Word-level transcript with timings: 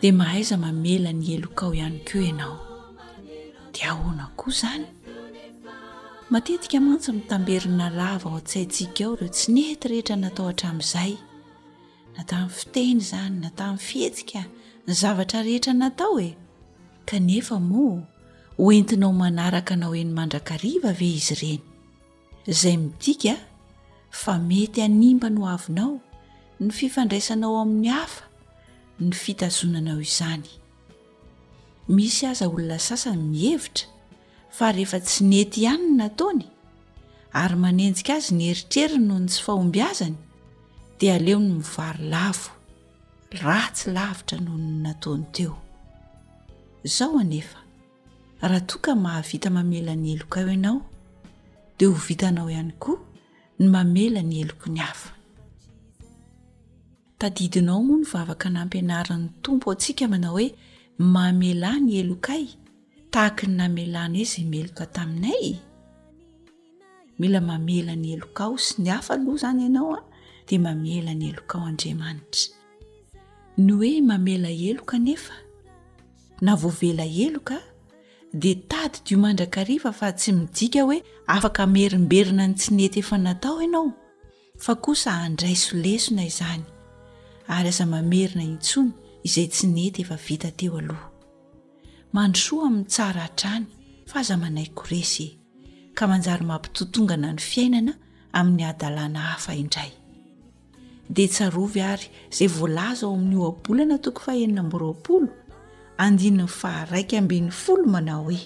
dia 0.00 0.12
mahaiza 0.12 0.56
mamela 0.56 1.12
ny 1.12 1.32
elo 1.36 1.48
kao 1.58 1.72
ihany 1.74 2.00
ko 2.08 2.16
ianao 2.26 2.56
dea 3.74 3.88
ahoana 3.92 4.26
koa 4.36 4.52
izany 4.52 4.86
matetika 6.30 6.76
mantso 6.80 7.12
miny 7.12 7.24
tamberina 7.30 7.88
lava 7.90 8.28
o 8.28 8.36
an-tsaitsika 8.40 9.02
ao 9.06 9.14
reo 9.16 9.28
tsy 9.34 9.48
nety 9.52 9.88
rehetra 9.90 10.16
natao 10.16 10.48
atra 10.52 10.68
amin'izay 10.72 10.88
na 12.16 12.28
tamin'ny 12.28 12.52
fiteny 12.52 12.96
izany 13.00 13.34
na 13.42 13.48
tain'ny 13.58 13.78
fihetsika 13.86 14.40
ny 14.86 14.92
zavatra 15.00 15.38
rehetra 15.46 15.72
natao 15.72 16.16
e 16.20 16.30
kanefa 17.08 17.56
moa 17.70 18.00
hoentinao 18.60 19.12
manaraka 19.12 19.74
anao 19.74 19.94
heny 19.96 20.12
mandrakariva 20.18 20.92
ve 20.98 21.08
izy 21.18 21.34
ireny 21.34 21.62
izay 22.50 22.76
midika 22.84 23.34
fa 24.10 24.32
mety 24.48 24.78
hanimba 24.84 25.28
no 25.30 25.48
avinao 25.54 26.00
ny 26.60 26.70
fifandraisanao 26.78 27.56
amin'ny 27.64 27.88
hafa 27.88 28.22
ny 29.00 29.12
fitazonanao 29.12 30.00
izany 30.00 30.46
misy 31.88 32.24
aza 32.26 32.48
olona 32.48 32.78
sasany 32.80 33.22
mihevitra 33.32 33.86
fa 34.56 34.70
rehefa 34.72 34.98
tsy 35.04 35.20
nety 35.30 35.60
ihany 35.64 35.84
no 35.86 35.96
nataony 36.00 36.44
ary 37.42 37.56
manenjika 37.64 38.12
azy 38.18 38.32
niheritreriy 38.38 39.00
noho 39.06 39.20
ny 39.20 39.28
tsy 39.28 39.42
fahombyazany 39.46 40.16
dia 40.98 41.14
aleo 41.20 41.38
ny 41.44 41.48
mivary 41.58 42.04
lavo 42.14 42.50
ra 43.42 43.60
tsy 43.74 43.92
lavitra 43.96 44.36
nohoony 44.44 44.70
nataony 44.86 45.24
teo 45.36 45.54
izao 46.88 47.18
anefa 47.22 47.58
raha 48.40 48.60
toaka 48.68 48.90
mahavita 49.04 49.48
mamela 49.56 49.92
ny 49.96 50.06
eloka 50.16 50.40
ao 50.40 50.48
ianao 50.48 50.80
dia 51.76 51.88
ho 51.88 51.94
vitanao 52.08 52.48
ihany 52.50 52.72
koa 52.82 52.96
ny 53.58 53.66
mamela 53.74 54.20
ny 54.24 54.40
eloko 54.44 54.68
ny 54.72 54.80
avo 54.88 55.15
tadidinao 57.18 57.82
moa 57.82 57.98
ny 57.98 58.04
vavaka 58.12 58.48
nampianaran'ny 58.54 59.28
tompo 59.44 59.66
atsika 59.74 60.04
manao 60.12 60.36
hoe 60.36 60.48
mamela 61.14 61.70
ny 61.84 61.92
elokay 62.00 62.44
tahaka 63.12 63.44
ny 63.48 63.56
namelana 63.58 64.16
oe 64.18 64.24
zay 64.32 64.44
meloka 64.52 64.84
taminay 64.96 65.44
mila 67.20 67.40
mamela 67.48 67.94
ny 68.02 68.06
eloka 68.16 68.42
o 68.52 68.56
sy 68.64 68.74
ny 68.82 68.90
afa 68.98 69.12
aloha 69.16 69.40
zany 69.42 69.62
ianao 69.66 69.90
a 69.94 70.00
dia 70.48 70.60
mamela 70.66 71.12
ny 71.20 71.24
elokao 71.32 71.62
andriamanitra 71.70 72.52
ny 73.64 73.70
hoe 73.78 73.90
mamela 74.10 74.50
eloka 74.68 74.96
nefa 75.06 75.34
navoavela 76.46 77.04
eloka 77.26 77.56
di 78.40 78.52
tady 78.70 78.98
diomandrakariva 79.06 79.90
fa 79.98 80.08
tsy 80.18 80.30
midika 80.38 80.80
hoe 80.86 80.98
afaka 81.34 81.62
merimberina 81.74 82.44
ny 82.48 82.54
tsinety 82.60 82.98
efa 83.02 83.16
natao 83.24 83.56
ianao 83.64 83.88
fa 84.64 84.72
kosa 84.84 85.10
andray 85.24 85.56
so 85.64 85.72
lesona 85.84 86.24
izany 86.32 86.64
ary 87.54 87.68
aza 87.68 87.86
mamerina 87.92 88.42
intsony 88.50 88.90
izay 89.26 89.46
tsy 89.52 89.66
nety 89.74 90.00
efa 90.04 90.16
vita 90.26 90.50
teo 90.58 90.78
aloha 90.78 91.06
manosoa 92.14 92.66
amin'ny 92.66 92.86
tsara 92.92 93.20
hatraany 93.26 93.66
fa 94.10 94.16
aza 94.20 94.34
manayko 94.36 94.82
resy 94.90 95.26
ka 95.96 96.04
manjary 96.10 96.44
mampitotongana 96.50 97.28
ny 97.36 97.40
fiainana 97.50 97.92
amin'ny 98.38 98.64
adalana 98.70 99.20
hafa 99.30 99.52
indray 99.54 99.90
de 101.08 101.24
tsarovy 101.28 101.80
ary 101.80 102.06
zay 102.36 102.46
volaza 102.48 103.06
ao 103.06 103.14
amin'ny 103.14 103.36
oabolana 103.36 103.98
toko 103.98 104.20
fahenina 104.26 104.62
mboroolo 104.62 105.28
andinany 106.04 106.48
fahraika 106.48 107.18
amben'ny 107.18 107.50
folo 107.50 107.86
manao 107.86 108.22
hoe 108.26 108.40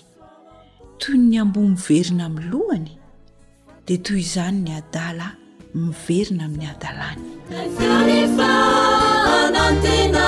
toy 0.98 1.16
ny 1.18 1.36
ambomyverina 1.40 2.24
ami'ny 2.26 2.48
lohany 2.52 2.88
de 3.86 3.96
toy 3.98 4.20
izany 4.20 4.56
ny 4.64 4.72
adala 4.80 5.39
miverina 5.74 6.44
amin'ny 6.48 6.66
adalany 6.72 7.24
zarefa 7.76 8.48
nantena 9.54 10.26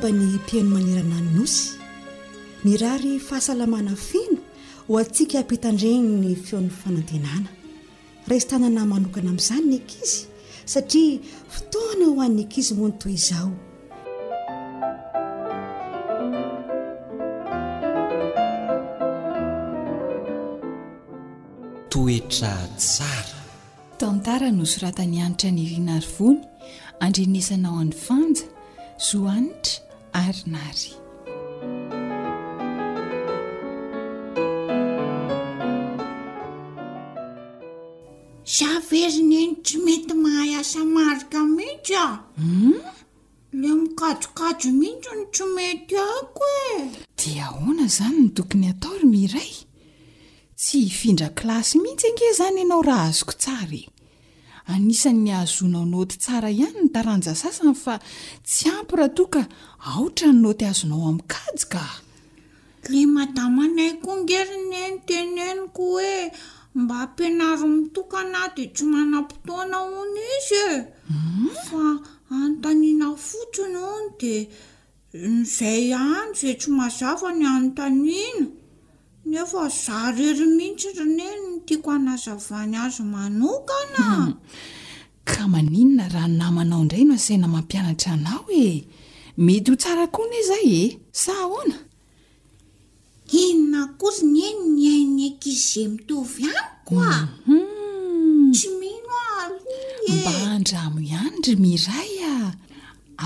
ba 0.01 0.09
ny 0.09 0.41
mpiaino 0.41 0.73
manerana 0.81 1.21
ny 1.21 1.29
nosy 1.37 1.77
mirary 2.65 3.21
fahasalamana 3.21 3.93
fino 3.97 4.41
ho 4.89 4.97
antsika 4.97 5.39
ampitandreny 5.45 6.07
ny 6.25 6.33
feon'ny 6.45 6.73
fanantenana 6.73 7.51
raizytanana 8.29 8.83
manokana 8.93 9.29
amin'izany 9.35 9.67
ny 9.71 9.75
ankizy 9.77 10.13
satria 10.73 11.21
fotoana 11.53 12.05
ho 12.09 12.15
an'ny 12.27 12.41
ankizy 12.45 12.73
moany 12.79 12.97
toy 13.03 13.13
izao 13.13 13.53
toetra 21.93 22.55
tsara 22.81 23.37
tantara 24.01 24.49
no 24.59 24.65
soratanianitra 24.73 25.49
ny 25.57 25.63
rinaryvony 25.75 26.41
andrenesanao 27.05 27.77
an'ny 27.85 27.93
fanja 28.07 28.45
zoanitra 29.09 29.89
arynaary 30.13 30.91
za 38.59 38.81
verineny 38.91 39.57
tsy 39.63 39.79
mety 39.85 40.15
mahayasa 40.15 40.85
marika 40.97 41.39
mihits 41.57 41.91
aum 42.07 42.21
hmm? 42.37 42.81
le 43.61 43.69
mikajokajo 43.81 44.71
mihitso 44.81 45.11
no 45.17 45.25
tsy 45.35 45.45
mety 45.57 45.97
ako 46.15 46.45
e 46.73 46.75
dia 47.19 47.45
hoana 47.57 47.85
izany 47.91 48.19
ny 48.25 48.29
tokony 48.37 48.67
atao 48.73 48.95
ry 49.01 49.07
miiray 49.15 49.53
tsy 50.61 50.77
hifindra 50.87 51.29
kilasy 51.39 51.75
mihitsy 51.83 52.07
ange 52.11 52.25
izany 52.35 52.59
ianao 52.63 52.83
raha 52.83 53.05
azoko 53.11 53.33
tsara 53.43 53.77
e. 53.85 53.85
anisan'ny 54.75 55.31
azona 55.43 55.83
noty 55.93 56.15
tsara 56.23 56.49
ihany 56.59 56.79
ny 56.83 56.89
taranja 56.95 57.33
sasany 57.43 57.75
fa 57.85 57.95
tsy 58.49 58.67
ampyrahatoaka 58.79 59.41
aotra 59.91 60.29
ny 60.35 60.39
noty 60.45 60.65
azonao 60.73 61.03
amin'nkajo 61.11 61.67
ka 61.75 61.85
le 62.91 63.01
madamanay 63.17 63.93
koa 64.03 64.17
ngeerineny 64.23 64.95
tenenyko 65.09 65.83
hoe 65.95 66.15
mba 66.83 66.95
hampianaro 67.03 67.67
mitokana 67.77 68.41
dia 68.55 68.73
tsy 68.75 68.85
manam-potoana 68.93 69.79
ony 70.01 70.21
izy 70.37 70.61
e 70.73 70.77
hmm? 71.11 71.49
fa 71.67 71.83
anontaniana 72.37 73.07
fotsiny 73.29 73.79
ono 73.95 74.09
dea 74.21 74.43
nyizay 75.35 75.85
any 76.07 76.31
izay 76.37 76.55
tsy 76.61 76.69
mazava 76.79 77.29
ny 77.39 77.43
anontaniana 77.55 78.45
nefa 79.31 79.63
zao 79.83 80.11
rery 80.17 80.47
mihitsy 80.57 80.89
roneny 80.99 81.43
Hmm. 81.71 81.83
ka 85.25 85.47
maninona 85.53 86.05
raha 86.15 86.27
ny 86.31 86.35
namanao 86.43 86.81
indray 86.83 87.05
no 87.07 87.15
asaina 87.19 87.47
mampianatra 87.55 88.11
anao 88.19 88.45
e 88.65 88.67
mety 89.45 89.69
ho 89.73 89.77
tsara 89.83 90.05
koa 90.15 90.27
ne 90.31 90.39
zay 90.49 90.67
e 90.83 90.85
sa 91.23 91.33
ahonainonao 91.45 94.13
ny 94.35 94.39
en 94.51 94.59
n 94.75 94.77
ainy 94.95 95.29
kze 95.43 95.83
mhm. 95.87 95.97
taoymba 99.07 100.31
andramo 100.57 100.99
ihanydry 101.11 101.55
miray 101.65 102.13
a 102.33 102.35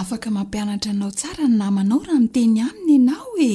afaka 0.01 0.29
mampianatra 0.37 0.91
anao 0.95 1.11
tsara 1.19 1.45
ny 1.49 1.55
namanao 1.61 2.01
raha 2.09 2.21
noteny 2.23 2.59
aminy 2.67 2.93
ianao 2.95 3.33
e 3.53 3.55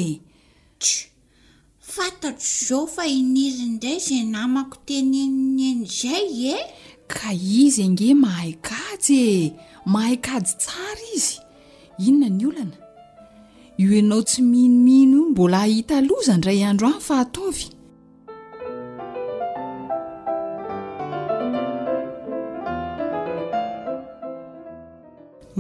fantatro 1.95 2.68
zao 2.68 2.86
fa 2.95 3.03
iniry 3.19 3.62
indray 3.68 3.97
zay 4.07 4.21
namako 4.36 4.75
tenyei 4.88 5.30
en 5.69 5.80
zay 6.00 6.25
e 6.56 6.57
ka 7.13 7.30
izynge 7.63 8.09
mahaikajy 8.24 9.18
e 9.41 9.53
mahaikajy 9.94 10.50
tsara 10.63 11.06
izy 11.18 11.38
inona 12.07 12.27
ny 12.38 12.44
olana 12.50 12.77
io 13.81 13.89
enao 14.00 14.21
tsy 14.30 14.39
minomino 14.51 15.18
mbola 15.31 15.59
ahita 15.65 15.95
loza 16.07 16.33
ndray 16.38 16.59
andro 16.69 16.88
anyy 16.89 17.03
fa 17.07 17.15
ataovy 17.24 17.65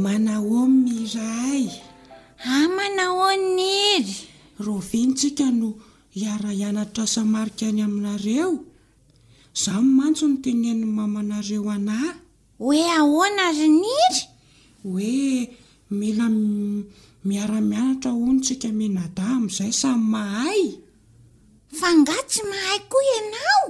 manaho 0.03 0.59
mira 0.83 1.29
ay 1.53 1.65
a 2.51 2.53
ah, 2.55 2.67
manaho 2.75 3.27
niry 3.55 4.13
rovenytsika 4.65 5.47
no 5.59 5.69
iaraianatra 6.17 7.05
samarika 7.07 7.65
any 7.69 7.81
aminareo 7.87 8.49
izaho 9.59 9.81
nymantso 9.85 10.25
ny 10.31 10.37
tenenyny 10.43 10.81
mamanareo 10.97 11.69
anahy 11.75 12.09
hoe 12.61 12.81
ahoana 12.99 13.45
ry 13.57 13.67
niry 13.81 14.19
hoe 14.81 15.13
mila 15.99 16.25
miara-mianatra 17.27 18.09
ho 18.17 18.21
no 18.33 18.39
tsika 18.45 18.69
minada 18.79 19.23
ami'izay 19.37 19.71
samy 19.81 20.03
mahay 20.13 20.61
fa 21.77 21.87
nga 21.99 22.15
tsy 22.29 22.41
mahay 22.51 22.79
koa 22.91 23.03
ianao 23.15 23.65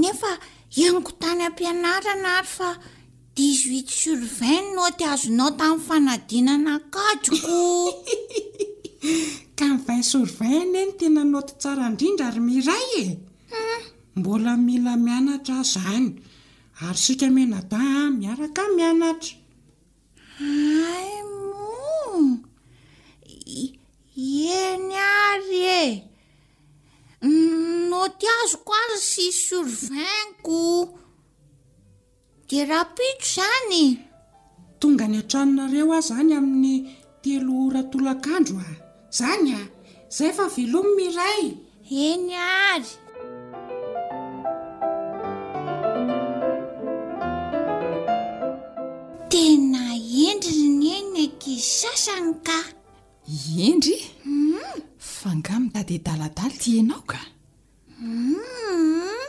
nefa 0.00 0.30
iankotany 0.80 1.40
ampianarana 1.48 2.30
ary 2.38 2.50
fa 2.56 2.68
dis 3.34 3.60
huit 3.68 3.88
survan 4.02 4.64
noty 4.76 5.02
azonao 5.12 5.50
tamin'ny 5.58 5.84
fanadinana 5.86 6.72
kadoko 6.94 7.58
ka 9.58 9.66
ny 9.66 9.78
vai 9.86 10.00
sorvan 10.10 10.70
ny 10.70 10.78
eny 10.82 10.92
tena 10.98 11.22
noty 11.32 11.52
tsara 11.60 11.84
indrindra 11.90 12.26
ary 12.30 12.42
miray 12.48 12.88
e 13.02 13.04
ah. 13.62 13.82
mbola 14.18 14.52
mila 14.66 14.92
mianatra 15.06 15.56
ah 15.60 15.66
zany 15.74 16.08
ary 16.86 17.00
sika 17.04 17.28
mena 17.36 17.58
daa 17.72 18.02
miaraka 18.20 18.62
mianatra 18.76 19.34
aimo 20.92 21.70
eny 24.60 24.92
ary 25.26 25.60
e 25.82 25.84
mm, 27.26 27.76
noty 27.90 28.26
azoko 28.38 28.72
azy 28.82 28.98
sy 29.12 29.26
sorvainko 29.46 30.60
de 32.48 32.58
raha 32.68 32.86
pito 32.96 33.22
izany 33.28 33.84
tonga 34.80 35.04
ny 35.12 35.16
an-tranonareo 35.20 35.86
ah 35.98 36.04
zany 36.10 36.32
amin'ny 36.38 36.74
telo 37.22 37.54
ratolakandro 37.74 38.58
a 38.68 38.70
izany 39.12 39.52
a 39.58 39.62
izay 40.10 40.30
fa 40.36 40.44
velomi 40.56 40.92
miray 40.98 41.40
eny 42.06 42.30
ary 42.64 42.90
tena 49.32 49.82
endry 50.28 50.60
ny 50.78 50.86
eny 50.96 51.16
ankisy 51.24 51.66
sasany 51.80 52.34
ka 52.46 52.58
endry 53.68 53.98
hmm? 54.24 54.84
fangah 55.16 55.58
mitady 55.62 55.96
daladaly 56.06 56.56
tianao 56.62 57.00
ka 57.10 57.20
hmm? 57.98 59.22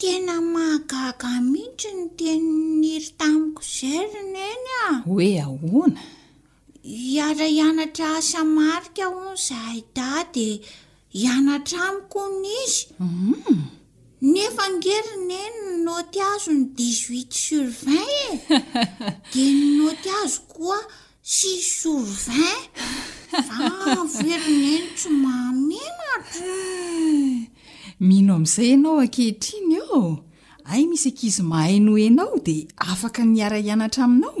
tena 0.00 0.34
magaga 0.54 1.30
mihitsy 1.50 1.88
no 1.96 2.04
teninyiry 2.18 3.10
tamiko 3.18 3.60
izayronaeny 3.68 4.70
a 4.82 4.86
hoe 5.10 5.30
ahona 5.46 6.00
iara 6.82 7.46
ianatra 7.46 8.16
asamarika 8.16 9.04
hon 9.04 9.36
zay 9.36 9.84
da 9.94 10.24
di 10.34 10.60
hianatra 11.12 11.78
amiko 11.88 12.20
minizyu 12.40 12.94
mm-hmm. 13.00 13.58
nefa 14.22 14.62
ngerineno 14.76 15.76
ny 15.76 15.84
noty 15.84 16.20
azo 16.32 16.50
ny 16.52 16.62
dix 16.76 17.10
uit 17.10 17.32
survin 17.32 18.08
e 18.48 18.60
de 19.32 19.44
ny 19.52 19.66
noty 19.78 20.08
azo 20.24 20.40
koa 20.52 20.78
sis 21.32 21.64
sorvin 21.82 22.58
avoerineno 23.92 24.86
tsomamenatro 24.96 26.48
mino 28.08 28.32
amin'izay 28.34 28.68
ianao 28.72 28.96
ankehitriny 29.04 29.74
eo 29.82 30.02
ay 30.70 30.82
misy 30.88 31.08
ankizy 31.10 31.42
mahaino 31.50 31.92
enao 32.06 32.36
dia 32.46 32.64
afaka 32.92 33.20
ny 33.28 33.38
ara 33.46 33.58
ianatra 33.68 34.04
aminao 34.06 34.36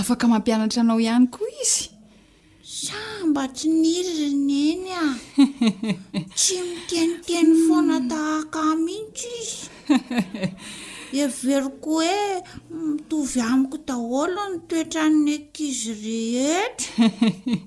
afaka 0.00 0.26
mampianatra 0.32 0.80
anao 0.82 1.00
ihany 1.04 1.26
koa 1.34 1.48
izy 1.64 1.84
sambatry 2.84 3.68
n 3.72 3.84
ilrineny 3.98 4.88
a 5.04 5.04
tsy 6.38 6.56
miteniteny 6.68 7.50
foana 7.64 7.96
tahaka 8.10 8.60
miitsy 8.84 9.30
izy 11.20 11.48
everoko 11.56 11.88
hoe 11.96 12.18
mitovy 12.88 13.40
amiko 13.52 13.76
daholo 13.88 14.42
no 14.50 14.58
toetra 14.68 15.02
nankizy 15.24 15.92
rehetra 16.02 17.04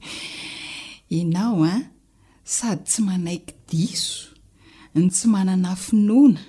inao 1.20 1.58
an 1.74 1.82
sady 2.56 2.84
tsy 2.90 3.00
manaiky 3.08 3.54
diso 3.70 4.22
ny 5.02 5.06
tsy 5.16 5.26
manana 5.34 5.72
finoana 5.84 6.42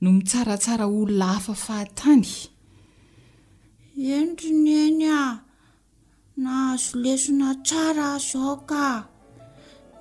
no 0.00 0.06
mitsaratsara 0.16 0.84
olonahafa 0.94 1.54
fahatany 1.64 2.28
endro 3.96 4.48
ny 4.50 4.70
eny 4.84 5.06
ah 5.18 5.36
na 6.42 6.52
azolesona 6.74 7.48
tsara 7.66 8.04
azo 8.18 8.38
ao 8.50 8.56
ka 8.70 8.86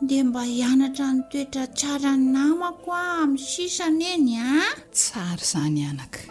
dia 0.07 0.23
mba 0.27 0.41
hianatra 0.53 1.07
ny 1.15 1.21
toetra 1.31 1.65
tsara 1.77 2.11
ny 2.17 2.23
namako 2.35 2.89
a 3.03 3.05
ami'ny 3.23 3.45
sisana 3.51 4.05
eny 4.15 4.33
a 4.51 4.53
tsara 4.97 5.43
izany 5.45 5.81
anaka 5.91 6.21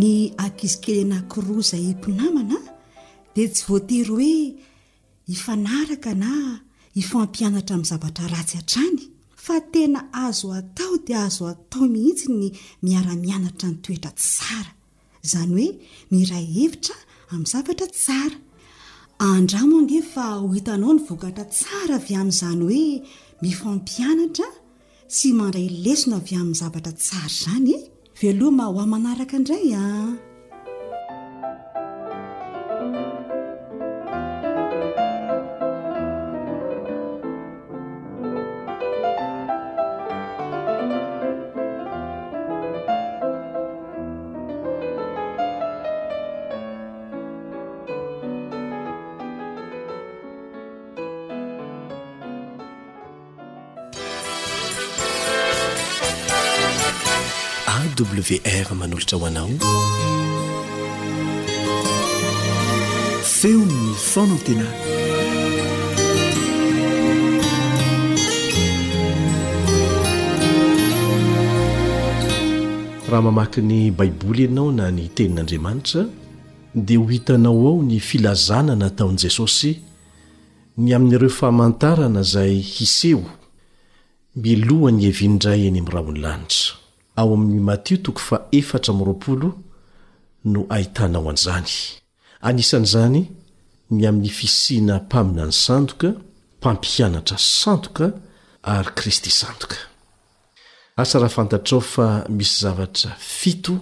ny 0.00 0.12
ankizi 0.44 0.78
kelyna 0.84 1.18
kiroa 1.30 1.60
izay 1.64 1.84
himpinamana 1.88 2.58
dia 3.34 3.46
tsy 3.52 3.62
voatery 3.68 4.06
hoe 4.10 4.32
hifanaraka 5.28 6.10
na 6.22 6.30
hifampianatra 6.96 7.74
amin'ny 7.76 7.90
zavatra 7.90 8.24
ratsy 8.34 8.56
ha-trany 8.60 9.04
fa 9.48 9.58
tena 9.72 10.00
azo 10.26 10.48
atao 10.58 10.92
dia 11.06 11.20
azo 11.28 11.44
atao 11.54 11.84
mihitsy 11.94 12.26
ny 12.40 12.46
miara-mianatra 12.84 13.66
ny 13.72 13.76
toetra 13.84 14.10
tsara 14.22 14.72
izany 15.24 15.50
hoe 15.56 15.68
miray 16.12 16.46
hevitra 16.56 16.96
amin'ny 17.32 17.50
zavatra 17.52 17.86
tsara 17.98 18.36
andramoande 19.30 19.98
fa 20.12 20.24
ho 20.40 20.46
hitanao 20.56 20.92
ny 20.96 21.00
vokatra 21.08 21.44
tsara 21.56 21.94
avy 22.00 22.12
amin'izany 22.20 22.62
hoe 22.66 22.84
mifampianatra 23.42 24.48
sy 25.16 25.28
mandray 25.38 25.68
lesona 25.84 26.16
avy 26.20 26.34
amin'ny 26.40 26.58
zavatra 26.62 26.92
tsara 27.06 27.30
zany 27.42 27.68
e. 27.76 27.78
velohama 28.20 28.64
ho 28.68 28.76
ao 28.80 28.86
manaraka 28.94 29.34
indraya 29.40 29.82
ah. 29.98 30.12
wr 58.02 58.74
manolotra 58.74 59.18
hoanao 59.18 59.48
feonny 63.22 63.94
fonan 63.94 64.38
tena 64.38 64.66
raha 73.10 73.22
mamaky 73.22 73.60
ny 73.60 73.90
baiboly 73.90 74.42
ianao 74.42 74.72
na 74.72 74.90
ny 74.90 75.08
tenin'andriamanitra 75.08 76.06
dia 76.74 76.98
ho 76.98 77.04
hitanao 77.06 77.68
ao 77.68 77.82
ny 77.82 78.00
filazana 78.00 78.76
na 78.76 78.90
taon'i 78.90 79.16
jesosy 79.18 79.78
ny 80.78 80.94
amin'n'ireo 80.94 81.30
fahmantarana 81.30 82.22
zay 82.22 82.54
hiseho 82.62 83.24
milohan'ny 84.36 85.04
hevindray 85.06 85.66
eny 85.66 85.78
ami'raha 85.80 86.04
honylanitra 86.06 86.77
ao 87.18 87.32
amin'ny 87.34 87.60
matio 87.68 87.98
toko 88.02 88.20
fa 88.28 88.36
eftra 88.60 88.92
rl 88.98 89.42
no 90.52 90.60
ahitanao 90.74 91.24
an'izany 91.30 91.74
anisan'izany 92.48 93.20
ny 93.96 94.02
amin'ny 94.10 94.30
fisiana 94.38 94.96
mpamina 95.06 95.42
ny 95.48 95.54
sandoka 95.64 96.08
mpampianatra 96.58 97.38
sandoka 97.60 98.06
ary 98.62 98.90
kristy 98.98 99.30
sandoka 99.40 99.76
asa 101.02 101.18
rahafantatrao 101.18 101.80
fa 101.80 102.06
misy 102.36 102.54
zavatra 102.64 103.10
fito 103.38 103.74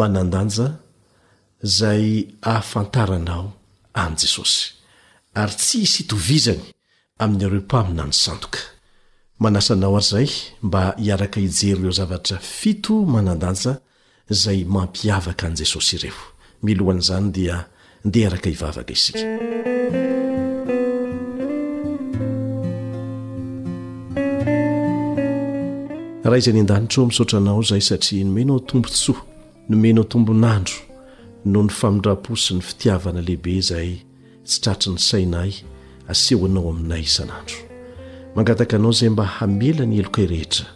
manandanja 0.00 0.66
zay 1.78 2.04
ahafantaranao 2.50 3.44
any 4.02 4.16
jesosy 4.22 4.60
ary 5.40 5.54
tsy 5.62 5.78
hisitovizany 5.84 6.64
amin'nyireo 7.22 7.60
mpamina 7.66 8.04
ny 8.08 8.14
sandoka 8.24 8.58
manasanao 9.42 9.96
ary 9.96 10.04
izay 10.04 10.28
mba 10.62 10.94
hiaraka 11.02 11.40
ijery 11.40 11.84
eo 11.86 11.90
zavatra 11.98 12.38
fito 12.60 12.92
manandanja 13.14 13.72
zay 14.42 14.58
mampiavaka 14.74 15.44
an' 15.48 15.56
jesosy 15.60 15.94
ireo 15.98 16.12
mil 16.64 16.78
hohan'izany 16.84 17.28
dia 17.36 17.56
ndeha 18.06 18.26
araka 18.30 18.48
hivavaka 18.52 18.92
isika 18.96 19.18
raha 26.24 26.38
izay 26.42 26.52
ny 26.56 26.60
an-danitra 26.64 26.98
eo 27.02 27.06
misotranao 27.10 27.60
zay 27.70 27.80
satria 27.88 28.22
nomenao 28.28 28.58
tombontsoa 28.68 29.20
nomenao 29.70 30.04
tombonandro 30.12 30.76
no 31.52 31.60
ny 31.66 31.70
famindra-po 31.78 32.32
sy 32.42 32.50
ny 32.56 32.62
fitiavana 32.68 33.20
lehibe 33.26 33.54
zay 33.70 33.90
tsy 34.48 34.56
tratri 34.62 34.88
ny 34.94 34.98
sainay 35.08 35.52
asehonao 36.12 36.66
aminay 36.72 37.00
isanandro 37.10 37.58
mangataka 38.34 38.76
anao 38.76 38.90
izay 38.90 39.08
mba 39.10 39.24
hamela 39.26 39.84
ny 39.86 39.96
heloka 39.96 40.22
rehetra 40.26 40.66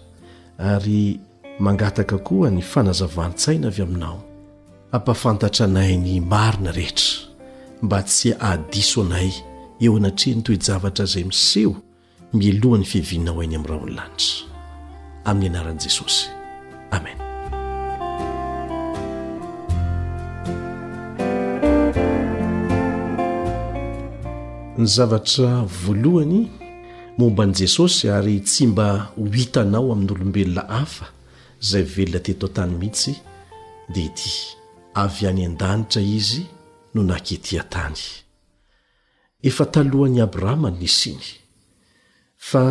ary 0.58 1.20
mangataka 1.58 2.18
koa 2.24 2.50
ny 2.50 2.60
fanazavan-tsaina 2.62 3.66
avy 3.70 3.82
aminao 3.82 4.18
hampafantatra 4.92 5.64
anayny 5.66 6.20
marina 6.20 6.72
rehetra 6.72 7.32
mba 7.82 7.98
tsy 8.08 8.28
adiso 8.40 8.98
anay 9.02 9.30
eo 9.80 9.96
anatrea 9.96 10.34
ny 10.36 10.42
toy 10.42 10.56
javatra 10.66 11.04
izay 11.04 11.24
miseho 11.24 11.74
milohany 12.32 12.84
fivinnao 12.84 13.40
ainy 13.40 13.56
amin'yraha 13.56 13.72
ony 13.72 13.96
lanitra 13.96 14.46
amin'ny 15.28 15.46
ianaran'i 15.46 15.80
jesosy 15.80 16.28
amen 16.92 17.18
ny 24.78 24.84
zavatra 24.96 25.64
voalohany 25.84 26.50
momba 27.18 27.46
n'i 27.46 27.54
jesosy 27.56 28.08
ary 28.12 28.40
tsy 28.44 28.66
mba 28.70 28.86
ho 29.16 29.24
hitanao 29.38 29.92
amin'nyolombelona 29.92 30.62
hafa 30.76 31.06
izay 31.62 31.84
velona 31.94 32.20
teto 32.26 32.46
an-tany 32.48 32.72
mihitsy 32.80 33.12
dia 33.94 34.04
ity 34.10 34.32
avy 35.02 35.22
any 35.30 35.42
an-danitra 35.48 36.02
izy 36.18 36.42
no 36.94 37.00
naketỳa-tany 37.10 37.98
efa 39.48 39.64
talohan'ny 39.74 40.20
abrahama 40.26 40.68
ny 40.70 40.78
nisiny 40.82 41.24
fa 42.48 42.62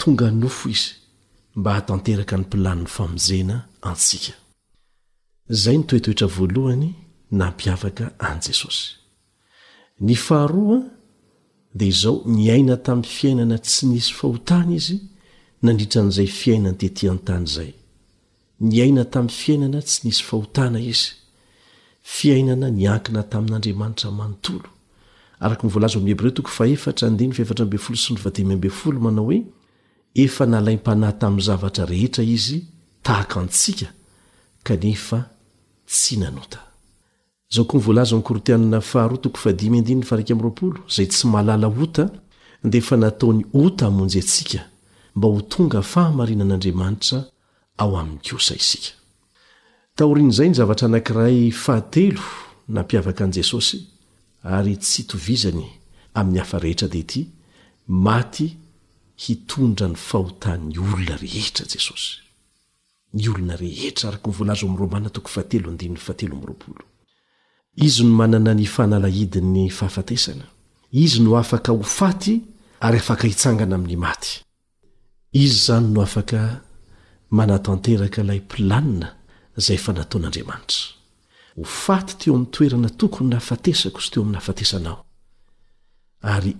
tonga 0.00 0.26
nofo 0.40 0.66
izy 0.76 0.92
mba 1.58 1.70
hatanteraka 1.76 2.34
ny 2.36 2.44
mpilaniny 2.46 2.88
famonjena 2.96 3.56
antsika 3.88 4.32
izay 5.54 5.76
notoetoetra 5.78 6.26
voalohany 6.36 6.88
nampiavaka 7.40 8.04
an'i 8.28 8.40
jesosy 8.46 8.84
ny 10.06 10.14
faharoa 10.26 10.78
de 11.72 11.86
izao 11.88 12.22
ny 12.26 12.48
aina 12.50 12.76
tamin'ny 12.76 13.08
fiainana 13.08 13.58
tsy 13.58 13.86
nisy 13.86 14.12
fahotana 14.18 14.72
izy 14.74 14.96
nandritra 15.62 16.00
an'izay 16.02 16.26
fiainany 16.40 16.76
tetian-tany 16.78 17.46
zay 17.46 17.70
ny 18.60 18.80
aina 18.82 19.04
tamin'ny 19.12 19.36
fiainana 19.40 19.80
tsy 19.82 20.00
nisy 20.06 20.22
fahotana 20.24 20.80
izy 20.80 21.12
fiainana 22.02 22.70
ny 22.70 22.88
ankina 22.88 23.22
tamin'andriamanitra 23.22 24.10
manontolo 24.10 24.68
araka 25.40 25.66
nivolazo 25.66 25.98
am'yhebire 25.98 26.30
toko 26.34 26.50
faetr 26.50 27.04
ndea 27.10 27.28
y 27.28 27.32
fetra 27.44 27.78
folo 27.78 27.96
syr 27.98 28.32
di 28.60 28.68
fol 28.78 28.96
manao 29.04 29.24
hoe 29.24 29.44
efa 30.14 30.46
nalaimpanahy 30.46 31.18
tamin'ny 31.20 31.44
zavatra 31.46 31.84
rehetra 31.86 32.24
izy 32.24 32.64
tahak 33.02 33.36
antsika 33.36 33.92
kanefa 34.62 35.28
tsy 35.86 36.16
nanota 36.16 36.67
zao 37.50 37.64
ko 37.64 37.76
mivolazo 37.76 38.16
mykorotiaina 38.16 38.76
ahaotoo 38.76 39.50
a 39.50 39.54
zay 40.94 41.06
tsy 41.06 41.26
mahalala 41.26 41.66
ota 41.84 42.04
deefa 42.72 42.96
nataony 42.96 43.42
ota 43.62 43.86
amonjy 43.86 44.18
atsika 44.22 44.60
mba 45.16 45.28
ho 45.32 45.40
tonga 45.52 45.80
fahamarina 45.92 46.42
an'andriamanitra 46.44 47.18
ao 47.82 47.92
amin'ny 48.00 48.20
kosa 48.30 48.54
isik 48.60 48.82
taorn'izay 49.96 50.48
ny 50.48 50.54
zavatra 50.60 50.86
anankiray 50.88 51.38
fahatel 51.64 52.14
napiavaka 52.76 53.22
an'jesosy 53.26 53.78
ary 54.56 54.76
tsy 54.76 55.02
tovizany 55.10 55.66
in'ny 56.20 56.38
hafrehetradity 56.42 57.20
maty 57.88 58.46
hitondra 59.24 59.86
ny 59.88 59.96
fahota'ny 60.08 60.72
olona 60.84 61.14
rehetra 61.24 61.64
jesosolona 61.72 63.54
rehetra 63.56 64.18
izy 67.80 68.02
no 68.04 68.10
manana 68.14 68.54
ny 68.54 68.66
fahnalahidin'ny 68.66 69.70
fahafatesana 69.70 70.44
izy 70.92 71.20
no 71.24 71.36
afaka 71.38 71.72
ho 71.72 71.82
faty 71.82 72.34
ary 72.80 72.98
afaka 72.98 73.26
hitsangana 73.30 73.74
amin'ny 73.78 73.96
maty 74.06 74.32
iz 75.44 75.52
zany 75.66 75.88
no 75.94 76.00
afaka 76.06 76.40
manatanteraka 77.38 78.20
laympilanina 78.28 79.08
zay 79.64 79.76
fataon'andriamanitra 79.76 80.86
ho 81.56 81.64
faty 81.86 82.12
teo 82.20 82.32
amin'ny 82.36 82.50
toerana 82.56 82.88
tokony 83.00 83.28
nahafatesako 83.32 83.98
zy 84.04 84.10
teo 84.12 84.20
amin'nhafatesanao 84.26 84.96
ary 86.34 86.52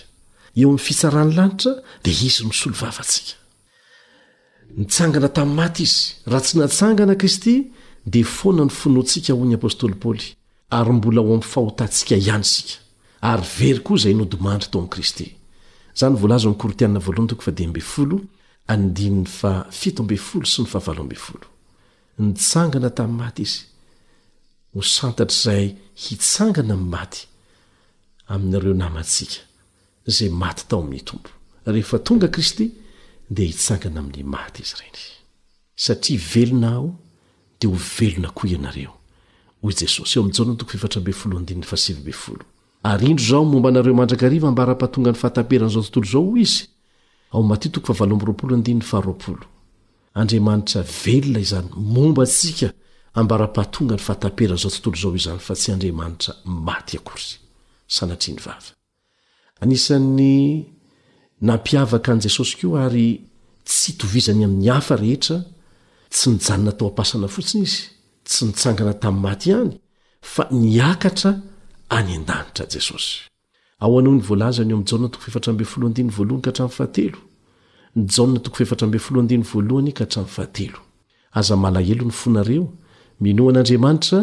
eo 0.59 0.67
am' 0.73 0.83
fitsarahny 0.87 1.31
lanitra 1.37 1.71
dia 2.03 2.21
izy 2.27 2.39
no 2.43 2.49
misolo 2.53 2.75
vavantsika 2.83 3.33
nitsangana 4.79 5.29
tami'y 5.37 5.57
maty 5.61 5.81
izy 5.87 6.01
raha 6.31 6.43
tsy 6.45 6.53
natsangana 6.61 7.13
kristy 7.21 7.53
dia 8.13 8.27
foana 8.37 8.63
ny 8.67 8.71
fonoantsika 8.81 9.31
hoy 9.37 9.47
ny 9.49 9.53
apôstoly 9.59 9.95
paoly 10.03 10.25
ary 10.79 10.93
mbola 10.97 11.21
ho 11.25 11.31
amfahotantsika 11.39 12.13
ihany 12.23 12.45
sika 12.53 12.75
ary 13.31 13.45
very 13.59 13.79
koa 13.85 13.97
izay 13.99 14.13
nodomanitry 14.19 14.69
to 14.73 14.77
am 14.81 14.87
kristy 14.93 15.27
andin'ny 18.67 19.25
fa 19.25 19.65
fito 19.71 20.01
ambe 20.03 20.17
folo 20.17 20.45
sy 20.47 20.61
ny 20.63 20.67
fahavaloambe 20.71 21.15
folo 21.19 21.45
nitsangana 22.19 22.89
tami'ny 22.89 23.17
maty 23.19 23.41
izy 23.43 23.63
ho 24.73 24.81
santatr'zay 24.93 25.65
hitsangana 26.03 26.73
nymaty 26.79 27.21
aminareo 28.31 28.73
namantsika 28.77 29.41
zay 30.15 30.29
maty 30.29 30.63
tao 30.67 30.79
amin'ny 30.83 31.03
tompo 31.03 31.29
rehefa 31.65 31.99
tonga 32.07 32.27
kristy 32.27 32.65
di 33.29 33.43
hitsangana 33.51 33.99
amin'ny 34.01 34.23
maty 34.23 34.61
izy 34.63 34.75
reny 34.81 34.97
sia 35.75 35.95
velona 36.33 36.69
aho 36.77 36.89
dia 37.59 37.69
ho 37.69 37.75
velona 37.97 38.29
koa 38.31 38.47
ianareo 38.53 38.91
ho 39.61 39.67
jesosy 39.71 40.19
eo 40.19 40.27
indrozomomba 42.83 43.69
nareoandrakambara-pahatonga 43.71 45.09
ny 45.13 45.17
fahataperanazao 45.21 45.83
tontolo 45.87 46.07
zao 46.11 46.23
o 46.31 46.33
izy 46.39 46.61
ao 47.33 47.41
maty 47.43 47.69
toko 47.69 47.93
favalomroapolo 47.93 48.57
diny 48.57 48.81
faharoapolo 48.81 49.45
andriamanitra 50.19 50.83
velona 51.05 51.39
izany 51.39 51.69
momba 51.93 52.23
tsika 52.25 52.67
ambara-pahatonga 53.19 53.95
ny 53.95 54.01
fahatapera 54.07 54.55
zao 54.61 54.71
tontolo 54.71 54.97
zao 55.01 55.13
izany 55.17 55.39
fa 55.47 55.53
tsy 55.55 55.69
andriamanitra 55.75 56.33
maty 56.45 56.95
aosann'ny 59.63 60.65
nampiavaka 61.49 62.09
an' 62.13 62.21
jesosy 62.25 62.53
koa 62.59 62.79
ary 62.87 63.07
tsy 63.69 63.87
itovizany 63.93 64.41
amin'ny 64.47 64.69
hafa 64.75 64.95
rehetra 65.03 65.37
tsy 66.13 66.25
mijanona 66.31 66.71
tao 66.77 66.87
ampasana 66.91 67.27
fotsiny 67.35 67.63
izy 67.65 67.77
tsy 68.29 68.41
mitsangana 68.47 68.93
tamin'ny 69.03 69.25
maty 69.25 69.47
any 69.59 69.71
fa 70.33 70.43
niakatra 70.65 71.31
any 71.97 72.11
an-danitra 72.17 72.65
jesosy 72.75 73.11
ao 73.83 73.99
anao 73.99 74.11
nyvoalazany 74.15 74.69
io 74.71 74.77
mjaa 74.77 75.07
toko 75.11 75.17
fera 75.19 75.65
floa 75.71 75.89
lhaateoozlahelony 79.81 82.11
fonareo 82.19 82.63
minoan'andriamanitra 83.25 84.19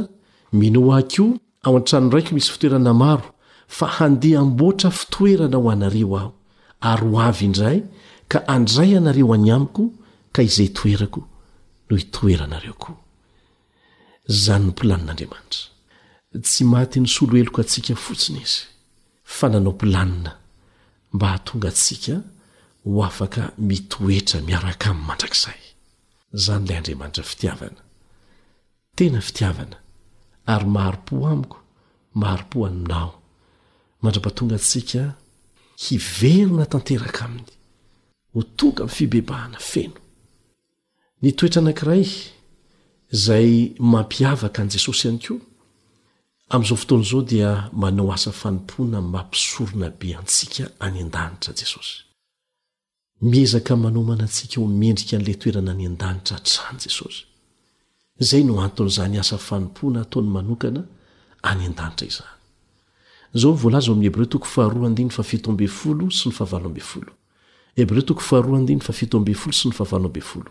minoahko 0.60 1.24
ao 1.66 1.76
an-trano 1.76 2.10
raiky 2.14 2.32
misy 2.34 2.50
fitoerana 2.54 2.92
maro 2.94 3.28
fa 3.76 3.86
handeha 3.96 4.42
mboatra 4.44 4.90
fitoerana 4.98 5.56
ho 5.56 5.70
anareo 5.70 6.16
aho 6.20 6.32
ary 6.80 7.08
ho 7.14 7.20
avy 7.28 7.44
indray 7.48 7.78
ka 8.28 8.38
andray 8.54 8.96
anareo 8.96 9.34
any 9.34 9.50
amiko 9.56 9.82
ka 10.32 10.40
izay 10.42 10.68
toerako 10.68 11.20
no 11.90 11.96
hitoeranareo 11.96 12.74
o 17.98 18.00
fananaompolanina 19.38 20.32
mba 21.14 21.26
hahatonga 21.26 21.68
ntsika 21.74 22.14
ho 22.86 22.98
afaka 23.10 23.42
mitoetra 23.68 24.38
miaraka 24.48 24.86
ami'ny 24.92 25.06
mandrak'zay 25.08 25.60
zany 26.42 26.64
lay 26.68 26.76
andriamanitra 26.80 27.24
fitiavana 27.30 27.80
tena 28.98 29.18
fitiavana 29.28 29.76
ary 30.52 30.66
mahro-po 30.76 31.12
amiko 31.32 31.58
maharo-po 32.20 32.56
any 32.68 32.76
minao 32.82 33.10
mandra-baatonga 34.02 34.56
ntsika 34.60 35.02
hiverina 35.84 36.64
tanteraka 36.72 37.20
aminy 37.28 37.52
ho 38.34 38.40
toga 38.58 38.80
ami'ny 38.84 38.94
fibebahana 38.96 39.58
feno 39.70 40.00
nytoetra 41.22 41.58
anankiray 41.62 42.04
izay 43.16 43.50
mampiavaka 43.92 44.58
an' 44.62 44.72
jesosy 44.74 45.02
ihany 45.04 45.20
koa 45.26 45.40
am'izao 46.50 46.76
fotonyizao 46.76 47.22
dia 47.22 47.70
manao 47.72 48.12
asa 48.12 48.30
fanompona 48.32 49.00
mampisorona 49.00 49.88
be 49.98 50.08
antsika 50.18 50.64
any 50.80 51.00
andanitra 51.00 51.52
jesosy 51.60 51.96
miezakamanomana 53.22 54.22
antsika 54.26 54.56
o 54.60 54.66
miendrika 54.80 55.16
n'lay 55.18 55.36
toerana 55.42 55.70
any 55.74 55.84
andanitra 55.90 56.36
trany 56.48 56.78
jesosy 56.86 57.20
zay 58.28 58.42
no 58.48 58.54
anton'zany 58.66 59.16
asa 59.22 59.36
fanompona 59.48 59.98
hataony 60.02 60.28
manokana 60.36 60.82
any 61.50 61.62
adanitra 61.66 62.06
izaol 63.34 63.82
sy 63.82 64.00
n0 70.02 70.42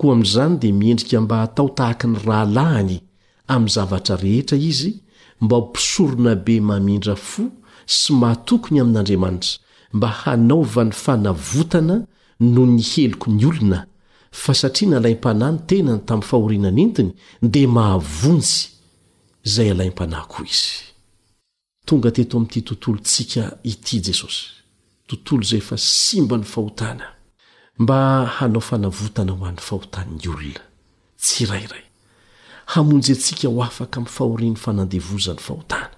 koa 0.00 0.12
am'zany 0.16 0.58
dia 0.60 0.72
miendrika 0.74 1.20
mba 1.20 1.36
hatao 1.36 1.68
tahaka 1.68 2.08
ny 2.08 2.16
rahalahny 2.26 3.00
am 3.48 3.68
zavatra 3.68 4.16
rehetra 4.16 4.58
izy 4.58 5.05
mba 5.40 5.56
hompisorona 5.56 6.34
be 6.36 6.60
mamindra 6.60 7.16
fo 7.16 7.42
sy 7.86 8.12
mahatokony 8.12 8.80
amin'andriamanitra 8.80 9.58
mba 9.92 10.08
hanaova 10.22 10.84
ny 10.84 10.90
fanavotana 10.92 11.96
no 12.40 12.64
ny 12.66 12.80
heloko 12.90 13.30
ny 13.30 13.44
olona 13.46 13.80
fa 14.42 14.54
satria 14.54 14.90
nalam-panahy 14.90 15.52
ny 15.54 15.60
tenany 15.70 16.00
tamin'ny 16.08 16.28
fahoriananentiny 16.30 17.12
dia 17.42 17.68
mahavonjy 17.68 18.54
izay 19.46 19.68
alaim-panahy 19.74 20.26
koa 20.28 20.44
izy 20.52 20.70
tonga 21.86 22.10
teto 22.10 22.36
amin'ity 22.36 22.62
tontolontsika 22.68 23.42
ity 23.62 23.96
jesosy 24.06 24.40
tontolo 25.06 25.42
izay 25.46 25.60
efa 25.64 25.76
simba 25.76 26.36
ny 26.36 26.44
fahotana 26.44 27.06
mba 27.78 27.96
hanao 28.40 28.60
fanavotana 28.68 29.32
ho 29.32 29.44
an'ny 29.48 29.60
fahotan'ny 29.68 30.24
olona 30.32 30.62
tsy 31.22 31.44
rairay 31.46 31.85
hamonjy 32.72 33.12
antsika 33.14 33.48
ho 33.48 33.62
afaka 33.62 34.00
mi'ny 34.00 34.10
fahoriany 34.16 34.56
fanandevozan'ny 34.64 35.40
fahotana 35.48 35.88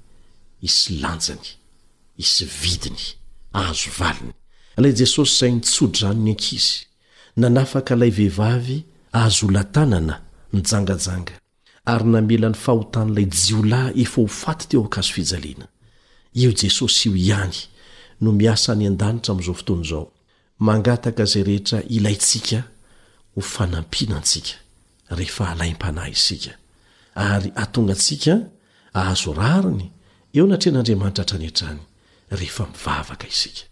isy 0.68 0.85
lanjany 1.03 1.46
isy 2.22 2.44
vidiny 2.61 3.03
ahazo 3.53 3.90
valiny 3.98 4.33
ala 4.77 4.88
jesosy 5.01 5.33
izay 5.35 5.53
nitsodry 5.55 5.98
zany 6.01 6.20
ny 6.25 6.31
ankizy 6.35 6.91
nanafaka 7.37 7.95
ilay 7.97 8.11
vehivavy 8.11 8.85
ahazo 9.12 9.51
latanana 9.51 10.21
mijangajanga 10.53 11.33
ary 11.92 12.05
namela 12.05 12.49
ny 12.49 12.55
fahotanyilay 12.64 13.25
jiolahy 13.27 14.03
efa 14.03 14.21
ho 14.23 14.27
faty 14.27 14.66
teo 14.68 14.83
anka 14.85 15.01
azo 15.01 15.12
fijaliana 15.12 15.66
io 16.35 16.51
jesosy 16.53 17.09
io 17.09 17.16
ihany 17.16 17.57
no 18.21 18.33
miasa 18.33 18.75
ny 18.75 18.87
an-danitra 18.87 19.33
amin'izao 19.33 19.55
fotony 19.55 19.83
izao 19.85 20.12
mangataka 20.59 21.25
zay 21.25 21.42
rehetra 21.42 21.83
ilayntsika 21.83 22.62
ho 23.35 23.40
fanampinantsika 23.40 24.53
rehefa 25.11 25.49
alaim-panahy 25.51 26.12
isika 26.12 26.53
ary 27.14 27.53
atongantsika 27.57 28.35
ahazo 28.95 29.33
rariny 29.33 29.90
eo 30.35 30.47
natrean'andriamanitra 30.47 31.23
hatranetraany 31.23 31.81
rehefa 32.31 32.66
mivavaka 32.66 33.27
isika 33.29 33.72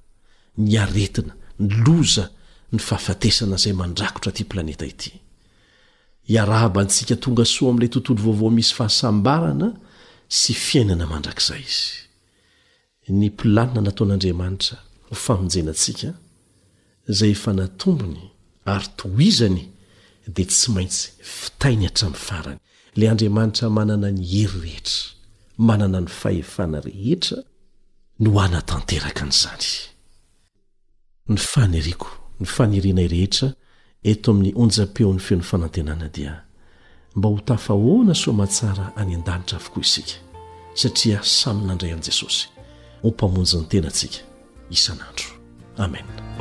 ny 0.59 0.75
aretina 0.79 1.33
ny 1.59 1.75
loza 1.85 2.29
ny 2.71 2.79
fahafatesana 2.79 3.55
izay 3.59 3.73
mandrakotra 3.77 4.31
ty 4.35 4.43
planeta 4.43 4.85
ity 4.85 5.11
hiarahabantsika 6.27 7.15
tonga 7.23 7.45
soa 7.45 7.69
amin'ilay 7.71 7.93
tontolo 7.93 8.21
vaovao 8.25 8.51
misy 8.55 8.73
fahasambarana 8.75 9.69
sy 10.39 10.53
fiainana 10.53 11.05
mandrakizay 11.07 11.61
izy 11.63 13.11
ny 13.19 13.29
planina 13.37 13.81
nataon'andriamanitra 13.85 14.77
hofamonjenantsika 15.09 16.09
izay 17.09 17.31
efa 17.35 17.53
natombony 17.53 18.23
ary 18.65 18.87
toizany 18.97 19.63
dia 20.35 20.45
tsy 20.47 20.71
maintsy 20.75 21.07
fitainy 21.39 21.87
hatramin'ny 21.89 22.23
farany 22.27 22.59
la 22.99 23.11
andriamanitra 23.11 23.69
manana 23.69 24.11
ny 24.11 24.23
hery 24.33 24.59
rehetra 24.63 25.15
manana 25.57 25.99
ny 26.03 26.09
fahefana 26.21 26.77
rehetra 26.83 27.37
no 28.19 28.29
ho 28.33 28.39
ana 28.45 28.59
tanteraka 28.61 29.21
an'izany 29.25 29.90
ny 31.31 31.37
faneriako 31.39 32.07
ny 32.41 32.45
fanerinay 32.47 33.07
rehetra 33.07 33.51
eto 34.11 34.31
amin'ny 34.33 34.53
onjam-peo 34.59 35.11
n'ny 35.13 35.21
feno 35.23 35.45
fanantenana 35.45 36.09
dia 36.13 36.35
mba 37.15 37.29
ho 37.29 37.39
tafahoana 37.47 38.15
soamatsara 38.17 38.91
any 38.99 39.15
an-danitra 39.15 39.57
avokoa 39.59 39.83
isika 39.87 40.19
satria 40.81 41.23
samy 41.23 41.65
nandray 41.69 41.93
an'i 41.95 42.07
jesosy 42.09 42.47
hompamonjy 43.03 43.57
ny 43.63 43.67
tenantsika 43.71 44.25
isan'andro 44.75 45.31
amena 45.83 46.40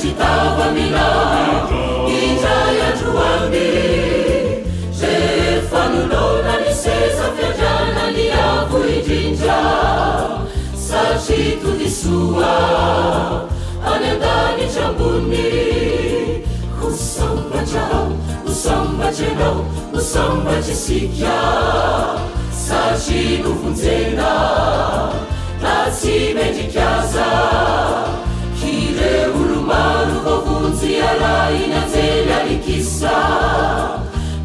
ctamindra 0.00 1.08
yandroan 2.78 3.54
efanolo 5.10 6.24
nani 6.46 6.72
sesafyatranani 6.82 8.26
akoindrinra 8.44 9.58
satri 10.88 11.42
tulisoa 11.60 12.54
anyndane 13.92 14.64
cramboni 14.72 15.50
kosambach 16.80 17.74
arao 17.82 18.10
kosambache 18.44 19.28
nao 19.38 19.60
kosambachi 19.92 20.74
sikya 20.74 21.40
sati 22.66 23.22
no 23.38 23.52
funzena 23.60 24.32
na 25.62 25.74
simendrikyasa 25.98 27.26
maduvovuzi 29.66 30.98
alainazelalikissa 31.10 33.12